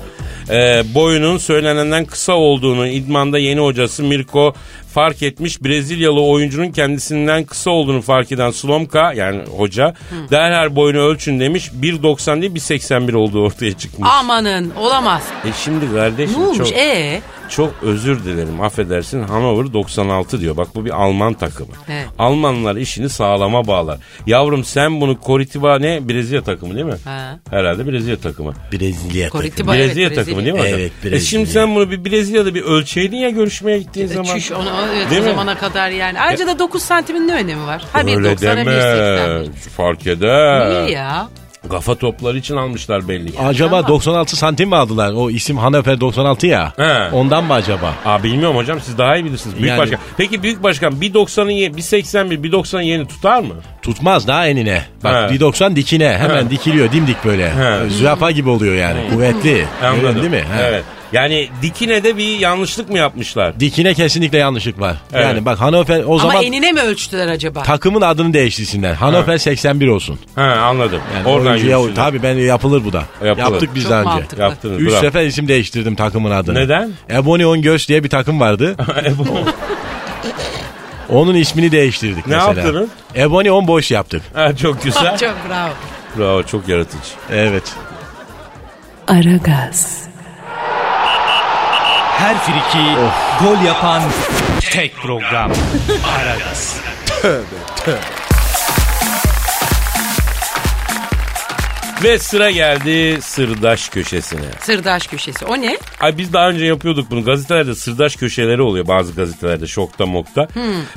e, 0.49 0.83
boyunun 0.93 1.38
söylenenden 1.38 2.05
kısa 2.05 2.33
olduğunu 2.33 2.88
idmanda 2.88 3.38
yeni 3.39 3.59
hocası 3.59 4.03
Mirko 4.03 4.53
fark 4.93 5.23
etmiş. 5.23 5.63
Brezilyalı 5.63 6.21
oyuncunun 6.21 6.71
kendisinden 6.71 7.43
kısa 7.43 7.71
olduğunu 7.71 8.01
fark 8.01 8.31
eden 8.31 8.51
Slomka 8.51 9.13
yani 9.13 9.41
hoca 9.57 9.93
derhal 10.31 10.75
boyunu 10.75 10.99
ölçün 10.99 11.39
demiş. 11.39 11.71
1.90 11.81 12.41
değil 12.41 12.55
1.81 12.55 13.15
olduğu 13.15 13.41
ortaya 13.43 13.73
çıkmış. 13.73 14.09
Amanın 14.19 14.71
olamaz. 14.77 15.23
E 15.45 15.49
şimdi 15.63 15.93
kardeşim 15.93 16.39
Ne 16.39 16.45
olmuş 16.45 16.57
çok, 16.57 16.71
ee? 16.71 17.21
Çok 17.49 17.73
özür 17.81 18.23
dilerim 18.25 18.62
affedersin 18.62 19.23
Hanover 19.23 19.73
96 19.73 20.41
diyor. 20.41 20.57
Bak 20.57 20.67
bu 20.75 20.85
bir 20.85 20.89
Alman 21.03 21.33
takımı. 21.33 21.71
He. 21.88 22.03
Almanlar 22.19 22.75
işini 22.75 23.09
sağlama 23.09 23.67
bağlar. 23.67 23.97
Yavrum 24.27 24.63
sen 24.63 25.01
bunu 25.01 25.17
Coritiba 25.25 25.79
ne? 25.79 26.09
Brezilya 26.09 26.41
takımı 26.43 26.73
değil 26.75 26.85
mi? 26.85 26.95
Ha. 27.05 27.39
Herhalde 27.49 27.88
Brezilya 27.91 28.17
takımı. 28.17 28.53
Brezilya 28.71 29.25
takımı. 29.25 29.41
Coritiba 29.43 29.75
evet, 29.75 29.88
Brezilya 29.88 30.13
takımı 30.13 30.41
değil 30.45 30.53
mi 30.53 30.59
hocam? 30.62 30.73
Evet, 30.79 30.91
E 31.01 31.03
Brezilya. 31.03 31.19
şimdi 31.19 31.47
sen 31.49 31.75
bunu 31.75 31.91
bir 31.91 32.05
Brezilya'da 32.05 32.55
bir 32.55 32.62
ölçeydin 32.62 33.17
ya 33.17 33.29
görüşmeye 33.29 33.79
gittiğin 33.79 34.05
E, 34.05 34.09
zaman. 34.09 34.35
Çüş 34.35 34.51
onu 34.51 34.69
evet, 34.95 35.09
Değil 35.12 35.21
o 35.21 35.25
mi? 35.25 35.29
zamana 35.31 35.57
kadar 35.57 35.89
yani. 35.89 36.21
Ayrıca 36.21 36.47
da 36.47 36.59
9 36.59 36.81
santimin 36.83 37.27
ne 37.27 37.33
önemi 37.33 37.65
var? 37.67 37.83
Ha 37.93 37.99
Öyle 37.99 38.12
1.90 38.12 38.47
ha 38.49 38.57
deme. 38.57 38.71
1.80. 38.71 39.51
Fark 39.77 40.07
eder. 40.07 40.69
Niye 40.69 40.91
ya? 40.91 41.29
Kafa 41.72 41.95
topları 41.95 42.38
için 42.38 42.56
almışlar 42.56 43.08
belli 43.08 43.32
ki. 43.32 43.39
Acaba 43.39 43.69
Tamam. 43.76 43.88
96 43.88 44.36
santim 44.36 44.69
mi 44.69 44.76
aldılar? 44.76 45.13
O 45.13 45.30
isim 45.30 45.58
Hanöfer 45.58 46.00
96 46.02 46.48
ya. 46.48 46.74
He. 46.78 47.10
Ondan 47.15 47.43
mı 47.43 47.54
acaba? 47.54 47.93
Aa 48.06 48.24
bilmiyorum 48.24 48.56
hocam 48.56 48.80
siz 48.82 48.98
daha 48.98 49.15
iyi 49.17 49.26
bilirsiniz. 49.26 49.56
Büyük 49.56 49.69
Yani- 49.69 49.80
başkan. 49.80 50.00
Peki 50.17 50.43
büyük 50.43 50.63
başkan 50.63 50.93
1.90'ın 51.02 51.50
ye- 51.50 51.69
1.81 51.76 52.43
1.90'ın 52.43 52.82
yerini 52.82 53.08
tutar 53.08 53.39
mı? 53.39 53.54
Tutmaz 53.82 54.28
daha 54.28 54.48
enine. 54.48 54.84
Bak 55.04 55.32
He. 55.32 55.36
1.90 55.36 55.76
dikine 55.76 56.17
hemen 56.17 56.45
He. 56.45 56.50
dikiliyor 56.50 56.91
dimdik 56.91 57.26
böyle. 57.26 57.50
He. 57.52 57.89
Zürafa 57.89 58.32
gibi 58.32 58.50
oluyor 58.50 58.76
yani. 58.76 59.00
Kuvvetli. 59.13 59.65
Anladım. 59.84 60.15
Değil 60.22 60.32
mi? 60.32 60.43
He. 60.58 60.62
Evet. 60.63 60.84
Yani 61.13 61.50
dikine 61.62 62.04
de 62.04 62.17
bir 62.17 62.39
yanlışlık 62.39 62.89
mı 62.89 62.98
yapmışlar? 62.98 63.60
Dikine 63.60 63.93
kesinlikle 63.93 64.38
yanlışlık 64.38 64.80
var. 64.80 64.95
Evet. 65.13 65.26
Yani 65.26 65.45
bak 65.45 65.60
Hannover 65.60 66.04
o 66.04 66.12
Ama 66.13 66.17
zaman 66.19 66.43
enine 66.43 66.72
mi 66.72 66.82
ölçtüler 66.82 67.28
acaba? 67.28 67.63
takımın 67.63 68.02
adını 68.02 68.34
değiştirsinler. 68.34 68.93
Hannover 68.93 69.38
81 69.38 69.88
olsun. 69.88 70.19
He 70.36 70.41
anladım. 70.41 71.02
Yani 71.15 71.28
Oradan 71.28 71.52
oyuncuya- 71.54 71.80
yürüsünler. 71.80 71.95
Tabii 71.95 72.24
ben 72.24 72.34
yapılır 72.36 72.86
bu 72.86 72.93
da. 72.93 73.04
Yapılır. 73.26 73.43
Yaptık 73.52 73.69
biz 73.76 73.84
Çok 73.84 73.91
daha 73.91 74.00
önce. 74.02 74.10
mantıklı. 74.10 74.41
Yaptınız. 74.43 74.82
Üç 74.82 74.91
bravo. 74.91 75.00
sefer 75.02 75.26
isim 75.26 75.48
değiştirdim 75.48 75.95
takımın 75.95 76.32
adını. 76.32 76.60
Neden? 76.60 76.91
Ebony 77.12 77.45
on 77.45 77.62
Göz 77.62 77.88
diye 77.88 78.04
bir 78.04 78.10
takım 78.10 78.39
vardı. 78.39 78.76
Onun 81.10 81.36
ismini 81.36 81.72
değiştirdik 81.72 82.28
Ne 82.28 82.36
mesela. 82.36 82.54
yaptınız? 82.62 82.89
Ebony 83.15 83.52
on 83.52 83.67
boş 83.67 83.91
yaptık. 83.91 84.22
Ha, 84.34 84.56
çok 84.56 84.84
güzel. 84.84 85.17
Çok 85.17 85.36
bravo. 85.50 85.69
Bravo 86.17 86.43
çok 86.43 86.67
yaratıcı. 86.67 87.00
Evet. 87.32 87.63
Aragaz, 89.08 90.04
Her 92.19 92.36
friki 92.38 92.86
gol 93.39 93.62
yapan 93.65 94.01
tek 94.71 94.95
program. 94.95 95.51
Aragaz. 96.03 96.79
Ve 102.03 102.19
sıra 102.19 102.51
geldi 102.51 103.21
sırdaş 103.21 103.89
köşesine. 103.89 104.41
Sırdaş 104.62 105.07
köşesi. 105.07 105.45
O 105.45 105.62
ne? 105.62 105.77
Ay 105.99 106.17
biz 106.17 106.33
daha 106.33 106.49
önce 106.49 106.65
yapıyorduk 106.65 107.12
bunu. 107.12 107.23
Gazetelerde 107.23 107.75
sırdaş 107.75 108.15
köşeleri 108.15 108.62
oluyor 108.62 108.88
bazı 108.88 109.13
gazetelerde 109.15 109.67
şokta 109.67 110.05
mokta. 110.05 110.47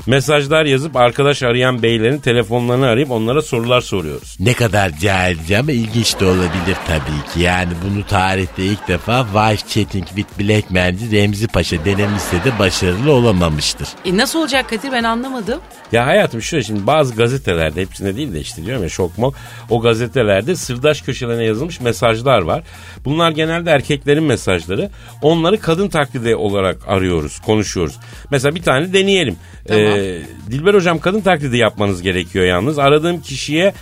Mesajlar 0.07 0.65
yazıp 0.65 0.95
arkadaş 0.95 1.43
arayan 1.43 1.83
beylerin 1.83 2.17
telefonlarını 2.17 2.85
arayıp 2.87 3.11
onlara 3.11 3.41
sorular 3.41 3.81
soruyoruz. 3.81 4.37
Ne 4.39 4.53
kadar 4.53 4.91
cahilce 4.99 5.57
ama 5.57 5.71
ilginç 5.71 6.19
de 6.19 6.25
olabilir 6.25 6.77
tabii 6.87 7.33
ki. 7.33 7.39
Yani 7.39 7.71
bunu 7.85 8.05
tarihte 8.05 8.63
ilk 8.63 8.87
defa 8.87 9.25
Wife 9.33 9.67
Chatting 9.81 10.07
with 10.07 10.39
Black 10.39 10.71
Man'ci 10.71 11.11
Remzi 11.11 11.47
Paşa 11.47 11.85
denemişse 11.85 12.43
de 12.43 12.59
başarılı 12.59 13.11
olamamıştır. 13.11 13.87
E 14.05 14.17
nasıl 14.17 14.39
olacak 14.39 14.69
Kadir 14.69 14.91
ben 14.91 15.03
anlamadım. 15.03 15.59
Ya 15.91 16.05
hayatım 16.05 16.41
şöyle 16.41 16.63
şimdi 16.63 16.87
bazı 16.87 17.15
gazetelerde 17.15 17.81
hepsinde 17.81 18.15
değil 18.15 18.33
de 18.33 18.39
işte 18.39 18.65
diyorum 18.65 18.83
ya 18.83 18.89
şok 18.89 19.17
mok. 19.17 19.35
O 19.69 19.81
gazetelerde 19.81 20.55
sırdaş 20.55 20.92
köşelerine 21.01 21.43
yazılmış 21.43 21.81
mesajlar 21.81 22.41
var. 22.41 22.63
Bunlar 23.05 23.31
genelde 23.31 23.71
erkeklerin 23.71 24.23
mesajları. 24.23 24.89
Onları 25.21 25.59
kadın 25.59 25.87
taklidi 25.89 26.35
olarak 26.35 26.77
arıyoruz, 26.87 27.39
konuşuyoruz. 27.39 27.95
Mesela 28.31 28.55
bir 28.55 28.61
tane 28.61 28.93
deneyelim. 28.93 29.35
Ee, 29.69 30.19
Dilber 30.51 30.73
hocam 30.73 30.99
kadın 30.99 31.21
taklidi 31.21 31.57
yapmanız 31.57 32.01
gerekiyor 32.01 32.45
yalnız. 32.45 32.79
Aradığım 32.79 33.21
kişiye 33.21 33.73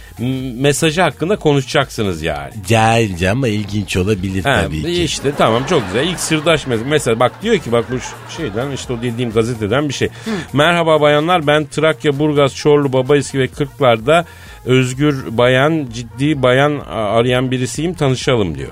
mesajı 0.55 1.01
hakkında 1.01 1.35
konuşacaksınız 1.35 2.21
yani. 2.21 2.51
Cahilce 2.67 3.29
ama 3.29 3.47
ilginç 3.47 3.97
olabilir 3.97 4.43
Ha, 4.43 4.61
tabii 4.65 4.81
ki. 4.83 5.03
işte 5.03 5.31
tamam 5.37 5.63
çok 5.69 5.83
güzel. 5.87 6.07
İlk 6.07 6.19
sırdaş 6.19 6.63
mes- 6.65 6.85
mesela 6.87 7.19
bak 7.19 7.31
diyor 7.43 7.57
ki 7.57 7.71
bak 7.71 7.85
bu 7.91 7.95
şeyden 8.37 8.71
işte 8.71 8.93
o 8.93 9.01
dediğim 9.01 9.31
gazeteden 9.31 9.89
bir 9.89 9.93
şey. 9.93 10.09
Merhaba 10.53 11.01
bayanlar 11.01 11.47
ben 11.47 11.65
Trakya, 11.65 12.19
Burgaz, 12.19 12.55
Çorlu, 12.55 12.93
Babaeski 12.93 13.39
ve 13.39 13.47
Kırklar'da 13.47 14.25
özgür 14.65 15.37
bayan, 15.37 15.87
ciddi 15.93 16.41
bayan 16.43 16.79
arayan 16.89 17.51
birisiyim 17.51 17.93
tanışalım 17.93 18.57
diyor. 18.57 18.71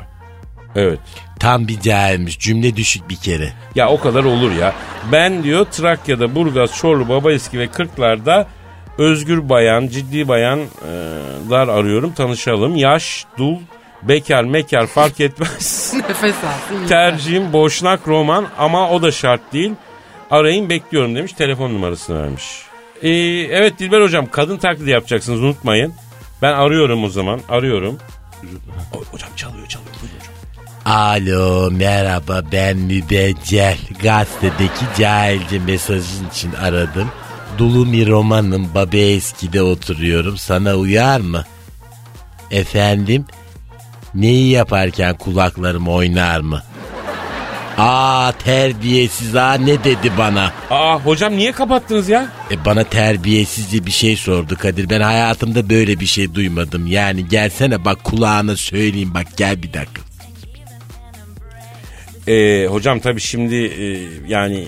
Evet. 0.75 0.99
Tam 1.39 1.67
bir 1.67 1.80
cahilmiş. 1.80 2.39
Cümle 2.39 2.75
düşük 2.75 3.10
bir 3.10 3.15
kere. 3.15 3.54
Ya 3.75 3.89
o 3.89 3.99
kadar 3.99 4.23
olur 4.23 4.52
ya. 4.52 4.73
Ben 5.12 5.43
diyor 5.43 5.65
Trakya'da, 5.65 6.36
Burgaz, 6.36 6.75
Çorlu, 6.78 7.10
Babaeski 7.10 7.60
ve 7.60 7.67
Kırklar'da 7.67 8.47
özgür 8.97 9.49
bayan, 9.49 9.88
ciddi 9.88 10.28
bayanlar 10.28 11.67
arıyorum 11.67 12.12
tanışalım. 12.13 12.75
Yaş, 12.75 13.25
dul, 13.38 13.56
bekar, 14.04 14.43
mekar 14.43 14.88
fark 14.88 15.19
etmez. 15.19 15.93
Nefes 16.10 16.36
alsın. 16.36 16.88
Tercihim 16.88 17.54
boşnak 17.54 18.08
roman 18.08 18.47
ama 18.58 18.89
o 18.89 19.02
da 19.02 19.12
şart 19.12 19.54
değil. 19.54 19.71
Arayın 20.32 20.69
bekliyorum 20.69 21.15
demiş 21.15 21.34
telefon 21.34 21.73
numarasını 21.73 22.23
vermiş. 22.23 22.43
Ee, 23.03 23.09
evet 23.51 23.79
Dilber 23.79 24.01
hocam 24.01 24.27
kadın 24.31 24.57
taklidi 24.57 24.89
yapacaksınız 24.89 25.41
unutmayın. 25.41 25.93
Ben 26.41 26.53
arıyorum 26.53 27.03
o 27.03 27.09
zaman 27.09 27.39
arıyorum. 27.49 27.97
Hocam 29.12 29.29
çalıyor 29.35 29.67
çalıyor. 29.67 29.89
Alo 30.85 31.71
merhaba 31.71 32.41
ben 32.51 32.77
Mübeccel. 32.77 33.77
Gazetedeki 34.03 34.85
cahilce 34.99 35.59
mesajın 35.59 36.29
için 36.29 36.51
aradım. 36.53 37.12
Dulumi 37.57 38.07
romanın 38.07 38.75
Babeski'de 38.75 39.62
oturuyorum. 39.62 40.38
Sana 40.38 40.75
uyar 40.75 41.19
mı? 41.19 41.45
Efendim? 42.51 43.25
Neyi 44.15 44.49
yaparken 44.49 45.17
kulaklarım 45.17 45.88
oynar 45.88 46.39
mı? 46.39 46.62
Aa 47.79 48.31
terbiyesiz 48.31 49.33
ha 49.33 49.53
ne 49.53 49.83
dedi 49.83 50.11
bana? 50.17 50.51
Aa 50.69 50.99
hocam 50.99 51.37
niye 51.37 51.51
kapattınız 51.51 52.09
ya? 52.09 52.27
E 52.51 52.65
bana 52.65 52.83
terbiyesizce 52.83 53.85
bir 53.85 53.91
şey 53.91 54.15
sordu 54.15 54.55
Kadir. 54.57 54.89
Ben 54.89 55.01
hayatımda 55.01 55.69
böyle 55.69 55.99
bir 55.99 56.05
şey 56.05 56.33
duymadım. 56.33 56.87
Yani 56.87 57.27
gelsene 57.27 57.85
bak 57.85 58.03
kulağına 58.03 58.55
söyleyeyim 58.55 59.13
bak 59.13 59.27
gel 59.37 59.63
bir 59.63 59.73
dakika. 59.73 60.01
Ee, 62.27 62.67
hocam 62.67 62.99
tabii 62.99 63.21
şimdi 63.21 63.55
e, 63.55 64.07
yani 64.27 64.67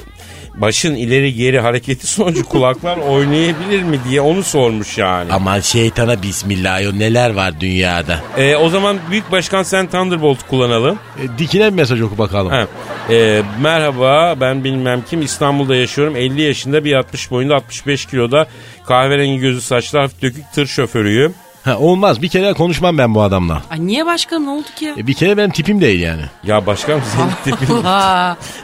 başın 0.55 0.95
ileri 0.95 1.33
geri 1.33 1.59
hareketi 1.59 2.07
sonucu 2.07 2.45
kulaklar 2.45 2.97
oynayabilir 3.09 3.83
mi 3.83 3.99
diye 4.09 4.21
onu 4.21 4.43
sormuş 4.43 4.97
yani. 4.97 5.33
Aman 5.33 5.59
şeytana 5.59 6.21
bismillah 6.23 6.81
o 6.93 6.99
neler 6.99 7.29
var 7.29 7.59
dünyada. 7.59 8.19
Ee, 8.37 8.55
o 8.55 8.69
zaman 8.69 8.97
Büyük 9.11 9.31
Başkan 9.31 9.63
sen 9.63 9.87
Thunderbolt 9.87 10.47
kullanalım. 10.47 10.99
E, 11.19 11.37
dikine 11.37 11.65
bir 11.71 11.75
mesaj 11.75 12.01
oku 12.01 12.17
bakalım. 12.17 12.51
Ha. 12.51 12.67
Ee, 13.09 13.41
merhaba 13.61 14.35
ben 14.41 14.63
bilmem 14.63 15.03
kim 15.09 15.21
İstanbul'da 15.21 15.75
yaşıyorum 15.75 16.15
50 16.15 16.41
yaşında 16.41 16.85
bir 16.85 16.93
60 16.93 17.31
boyunda 17.31 17.55
65 17.55 18.05
kiloda 18.05 18.47
kahverengi 18.85 19.39
gözü 19.39 19.61
saçlı 19.61 19.99
hafif 19.99 20.21
dökük 20.21 20.43
tır 20.53 20.65
şoförüyüm. 20.67 21.33
Ha, 21.63 21.77
olmaz 21.77 22.21
bir 22.21 22.27
kere 22.27 22.53
konuşmam 22.53 22.97
ben 22.97 23.15
bu 23.15 23.21
adamla. 23.21 23.63
Ay 23.71 23.87
niye 23.87 24.05
başkanım 24.05 24.45
ne 24.45 24.49
oldu 24.49 24.67
ki? 24.75 24.93
E, 24.97 25.07
bir 25.07 25.13
kere 25.13 25.37
benim 25.37 25.51
tipim 25.51 25.81
değil 25.81 25.99
yani. 25.99 26.21
Ya 26.43 26.65
başkanım 26.65 27.01
senin 27.15 27.57
tipin 27.57 27.75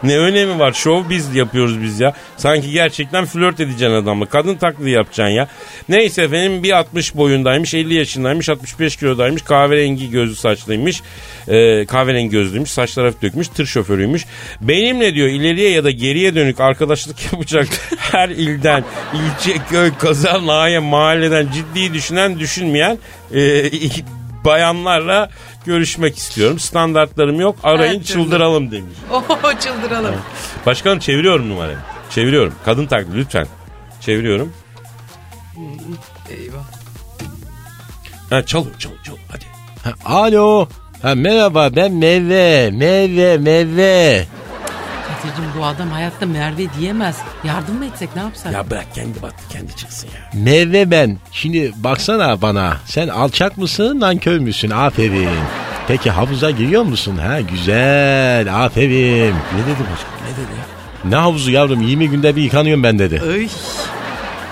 ne 0.03 0.17
önemi 0.17 0.59
var 0.59 0.73
şov 0.73 1.09
biz 1.09 1.35
yapıyoruz 1.35 1.81
biz 1.81 1.99
ya. 1.99 2.13
Sanki 2.37 2.71
gerçekten 2.71 3.25
flört 3.25 3.59
edeceksin 3.59 3.95
adamla 3.95 4.25
kadın 4.25 4.55
taklidi 4.55 4.89
yapacaksın 4.89 5.33
ya. 5.33 5.47
Neyse 5.89 6.23
efendim 6.23 6.63
bir 6.63 6.77
60 6.77 7.15
boyundaymış 7.15 7.73
50 7.73 7.93
yaşındaymış 7.93 8.49
65 8.49 8.95
kilodaymış 8.95 9.41
kahverengi 9.41 10.09
gözlü 10.09 10.35
saçlıymış. 10.35 11.01
Ee, 11.47 11.85
kahverengi 11.85 12.29
gözlüymüş 12.29 12.71
saçlar 12.71 13.05
hafif 13.05 13.21
dökmüş 13.21 13.47
tır 13.47 13.65
şoförüymüş. 13.65 14.25
Benimle 14.61 15.13
diyor 15.13 15.27
ileriye 15.27 15.69
ya 15.69 15.83
da 15.83 15.91
geriye 15.91 16.35
dönük 16.35 16.59
arkadaşlık 16.59 17.17
yapacak 17.33 17.67
her 17.97 18.29
ilden 18.29 18.83
ilçe 19.13 19.57
köy 19.69 19.91
kaza 19.99 20.47
nahiye 20.47 20.79
mahalleden 20.79 21.47
ciddi 21.53 21.93
düşünen 21.93 22.39
düşünmeyen 22.39 22.86
e, 23.35 23.71
bayanlarla 24.45 25.29
görüşmek 25.65 26.17
istiyorum. 26.17 26.59
Standartlarım 26.59 27.39
yok 27.41 27.55
arayın 27.63 27.93
türlü. 27.93 28.05
çıldıralım 28.05 28.71
demiş. 28.71 28.97
oh, 29.11 29.59
çıldıralım. 29.59 30.15
Başkanım 30.65 30.99
çeviriyorum 30.99 31.49
numarayı. 31.49 31.77
Çeviriyorum. 32.09 32.53
Kadın 32.65 32.85
taklidi 32.85 33.17
lütfen. 33.17 33.47
Çeviriyorum. 34.01 34.53
Eyvah. 36.29 36.63
Ha, 38.29 38.45
çalıyor 38.45 38.79
çalıyor 38.79 39.03
çalıyor 39.03 39.23
hadi. 39.31 39.45
Ha, 39.83 40.15
alo. 40.15 40.67
Ha, 41.01 41.15
merhaba 41.15 41.69
ben 41.75 41.93
Merve. 41.93 42.71
Merve 42.71 43.37
Merve. 43.37 44.25
Kadir'cim 45.27 45.51
bu 45.59 45.65
adam 45.65 45.89
hayatta 45.89 46.25
Merve 46.25 46.73
diyemez. 46.79 47.17
Yardım 47.43 47.77
mı 47.77 47.85
etsek 47.85 48.15
ne 48.15 48.21
yapsak? 48.21 48.53
Ya 48.53 48.69
bırak 48.69 48.95
kendi 48.95 49.21
battı 49.21 49.43
kendi 49.49 49.75
çıksın 49.75 50.07
ya. 50.07 50.41
Merve 50.41 50.91
ben. 50.91 51.17
Şimdi 51.31 51.71
baksana 51.75 52.41
bana. 52.41 52.77
Sen 52.85 53.07
alçak 53.07 53.57
mısın 53.57 53.99
nankör 53.99 54.39
müsün? 54.39 54.69
Aferin. 54.69 55.29
Peki 55.87 56.11
havuza 56.11 56.51
giriyor 56.51 56.83
musun? 56.83 57.17
Ha 57.17 57.41
güzel. 57.41 58.65
Aferin. 58.65 59.33
Ne 59.33 59.61
dedi 59.65 59.83
başkan 59.91 60.11
ne 60.25 60.31
dedi 60.31 60.51
ya? 60.57 61.09
Ne 61.09 61.15
havuzu 61.15 61.51
yavrum 61.51 61.81
20 61.81 62.09
günde 62.09 62.35
bir 62.35 62.41
yıkanıyorum 62.41 62.83
ben 62.83 62.99
dedi. 62.99 63.21
Ay. 63.31 63.47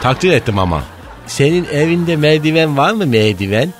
Takdir 0.01 0.31
ettim 0.31 0.59
ama. 0.59 0.83
Senin 1.27 1.65
evinde 1.65 2.15
merdiven 2.15 2.77
var 2.77 2.91
mı 2.93 3.05
merdiven? 3.05 3.73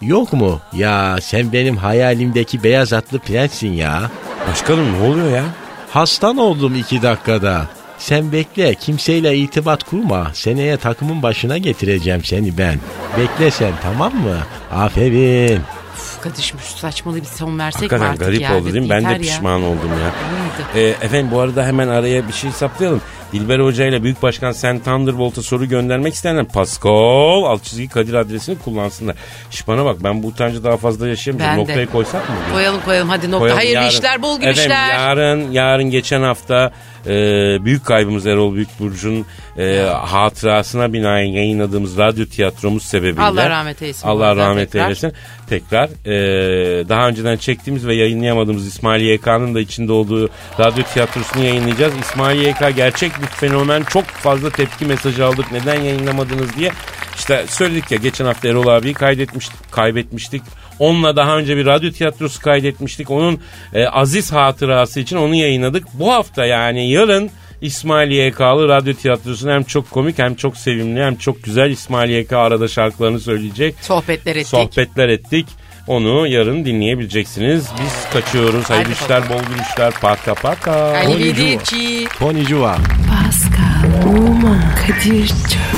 Yok 0.00 0.32
mu? 0.32 0.60
Ya 0.72 1.18
sen 1.20 1.52
benim 1.52 1.76
hayalimdeki 1.76 2.64
beyaz 2.64 2.92
atlı 2.92 3.18
prenssin 3.18 3.72
ya. 3.72 4.10
Başkanım 4.50 4.92
ne 4.92 5.08
oluyor 5.08 5.30
ya? 5.30 5.44
Hastan 5.90 6.36
oldum 6.36 6.74
iki 6.74 7.02
dakikada. 7.02 7.66
Sen 7.98 8.32
bekle 8.32 8.74
kimseyle 8.74 9.36
irtibat 9.36 9.82
kurma. 9.84 10.30
Seneye 10.34 10.76
takımın 10.76 11.22
başına 11.22 11.58
getireceğim 11.58 12.24
seni 12.24 12.58
ben. 12.58 12.78
Bekle 13.18 13.50
sen 13.50 13.72
tamam 13.82 14.14
mı? 14.14 14.36
Aferin. 14.72 15.60
Uf, 15.94 16.20
Kadir 16.20 16.42
şu 16.42 16.56
saçmalığı 16.78 17.16
bir 17.20 17.24
son 17.24 17.58
versek 17.58 17.82
mi 17.82 17.88
Hakikaten 17.88 18.06
artık 18.12 18.20
garip 18.26 18.40
ya? 18.40 18.56
oldu 18.56 18.72
değil 18.72 18.84
mi? 18.84 18.90
Ben 18.90 19.04
de 19.04 19.08
Yeter 19.08 19.20
ya. 19.24 19.32
pişman 19.32 19.62
oldum 19.62 19.90
ya. 20.04 20.12
Ee, 20.80 20.80
efendim 20.80 21.28
bu 21.32 21.40
arada 21.40 21.66
hemen 21.66 21.88
araya 21.88 22.28
bir 22.28 22.32
şey 22.32 22.50
saplayalım. 22.50 23.00
Dilber 23.32 23.58
Hoca 23.60 23.86
ile 23.86 24.02
Büyük 24.02 24.22
Başkan 24.22 24.52
Sen 24.52 24.78
Thunderbolt'a 24.78 25.42
soru 25.42 25.68
göndermek 25.68 26.14
isteyenler 26.14 26.44
Pascal 26.44 27.44
alt 27.44 27.64
çizgi 27.64 27.88
Kadir 27.88 28.14
adresini 28.14 28.58
kullansınlar. 28.58 29.16
Şş 29.50 29.68
bana 29.68 29.84
bak 29.84 29.96
ben 30.04 30.22
bu 30.22 30.26
utancı 30.26 30.64
daha 30.64 30.76
fazla 30.76 31.08
yaşayamayacağım. 31.08 31.58
Ben 31.58 31.66
de. 31.66 31.70
Noktayı 31.70 31.86
koysak 31.86 32.28
mı? 32.28 32.34
Koyalım 32.52 32.80
koyalım 32.84 33.08
hadi 33.08 33.26
nokta. 33.26 33.38
Koyalım. 33.38 33.56
Hayırlı 33.58 33.74
Yarın- 33.74 33.88
işler 33.88 34.22
bol 34.22 34.36
Efendim, 34.38 34.54
gülüşler. 34.54 34.88
yarın, 34.98 35.50
yarın 35.50 35.90
geçen 35.90 36.22
hafta 36.22 36.72
e, 37.08 37.64
büyük 37.64 37.84
kaybımız 37.84 38.26
Erol 38.26 38.54
Büyükburcu'nun 38.54 39.26
e, 39.58 39.78
hatırasına 39.86 40.92
binaen 40.92 41.24
yayınladığımız 41.24 41.98
radyo 41.98 42.26
tiyatromuz 42.26 42.82
sebebiyle. 42.82 43.22
Allah 43.22 43.50
rahmet 43.50 43.82
eylesin 43.82 44.08
Allah 44.08 44.36
rahmet 44.36 44.72
tekrar. 44.72 44.86
eylesin. 44.86 45.12
Tekrar 45.48 45.88
e, 46.06 46.88
daha 46.88 47.08
önceden 47.08 47.36
çektiğimiz 47.36 47.86
ve 47.86 47.94
yayınlayamadığımız 47.94 48.66
İsmail 48.66 49.02
YK'nın 49.02 49.54
da 49.54 49.60
içinde 49.60 49.92
olduğu 49.92 50.28
radyo 50.60 50.84
tiyatrosunu 50.84 51.44
yayınlayacağız. 51.44 51.92
İsmail 52.00 52.40
YK 52.40 52.76
gerçek 52.76 53.12
bir 53.22 53.26
fenomen. 53.26 53.82
Çok 53.82 54.04
fazla 54.04 54.50
tepki 54.50 54.84
mesajı 54.84 55.26
aldık. 55.26 55.52
Neden 55.52 55.80
yayınlamadınız 55.80 56.56
diye. 56.56 56.70
İşte 57.18 57.44
söyledik 57.48 57.90
ya 57.90 57.98
geçen 57.98 58.24
hafta 58.24 58.48
Erol 58.48 58.66
abiyi 58.66 58.94
kaydetmiştik, 58.94 59.72
kaybetmiştik. 59.72 60.42
Onunla 60.78 61.16
daha 61.16 61.38
önce 61.38 61.56
bir 61.56 61.66
radyo 61.66 61.90
tiyatrosu 61.90 62.42
kaydetmiştik. 62.42 63.10
Onun 63.10 63.40
e, 63.74 63.86
aziz 63.86 64.32
hatırası 64.32 65.00
için 65.00 65.16
onu 65.16 65.34
yayınladık. 65.34 65.84
Bu 65.92 66.12
hafta 66.12 66.46
yani 66.46 66.90
yarın 66.98 67.30
İsmail 67.60 68.10
YK'lı 68.10 68.68
radyo 68.68 68.94
tiyatrosunu 68.94 69.50
hem 69.50 69.64
çok 69.64 69.90
komik 69.90 70.18
hem 70.18 70.34
çok 70.34 70.56
sevimli 70.56 71.02
hem 71.02 71.16
çok 71.16 71.42
güzel 71.42 71.70
İsmail 71.70 72.10
YK 72.10 72.32
arada 72.32 72.68
şarkılarını 72.68 73.20
söyleyecek. 73.20 73.74
Sohbetler 73.80 74.36
ettik. 74.36 74.48
Sohbetler 74.48 75.08
ettik. 75.08 75.46
Onu 75.86 76.26
yarın 76.26 76.64
dinleyebileceksiniz. 76.64 77.66
Biz 77.84 78.12
kaçıyoruz. 78.12 78.70
Hayırlı 78.70 78.92
işler, 78.92 79.28
bol 79.28 79.42
gülüşler. 79.54 79.92
Paka 80.00 80.34
paka. 80.34 80.72
Arrivederci. 80.72 82.08
Konnichiwa. 82.18 82.76
Pascal, 83.08 84.08
Oman, 84.18 84.62
Kadir 84.86 85.28
çok 85.28 85.77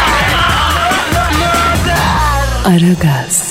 Aragaz. 2.65 3.50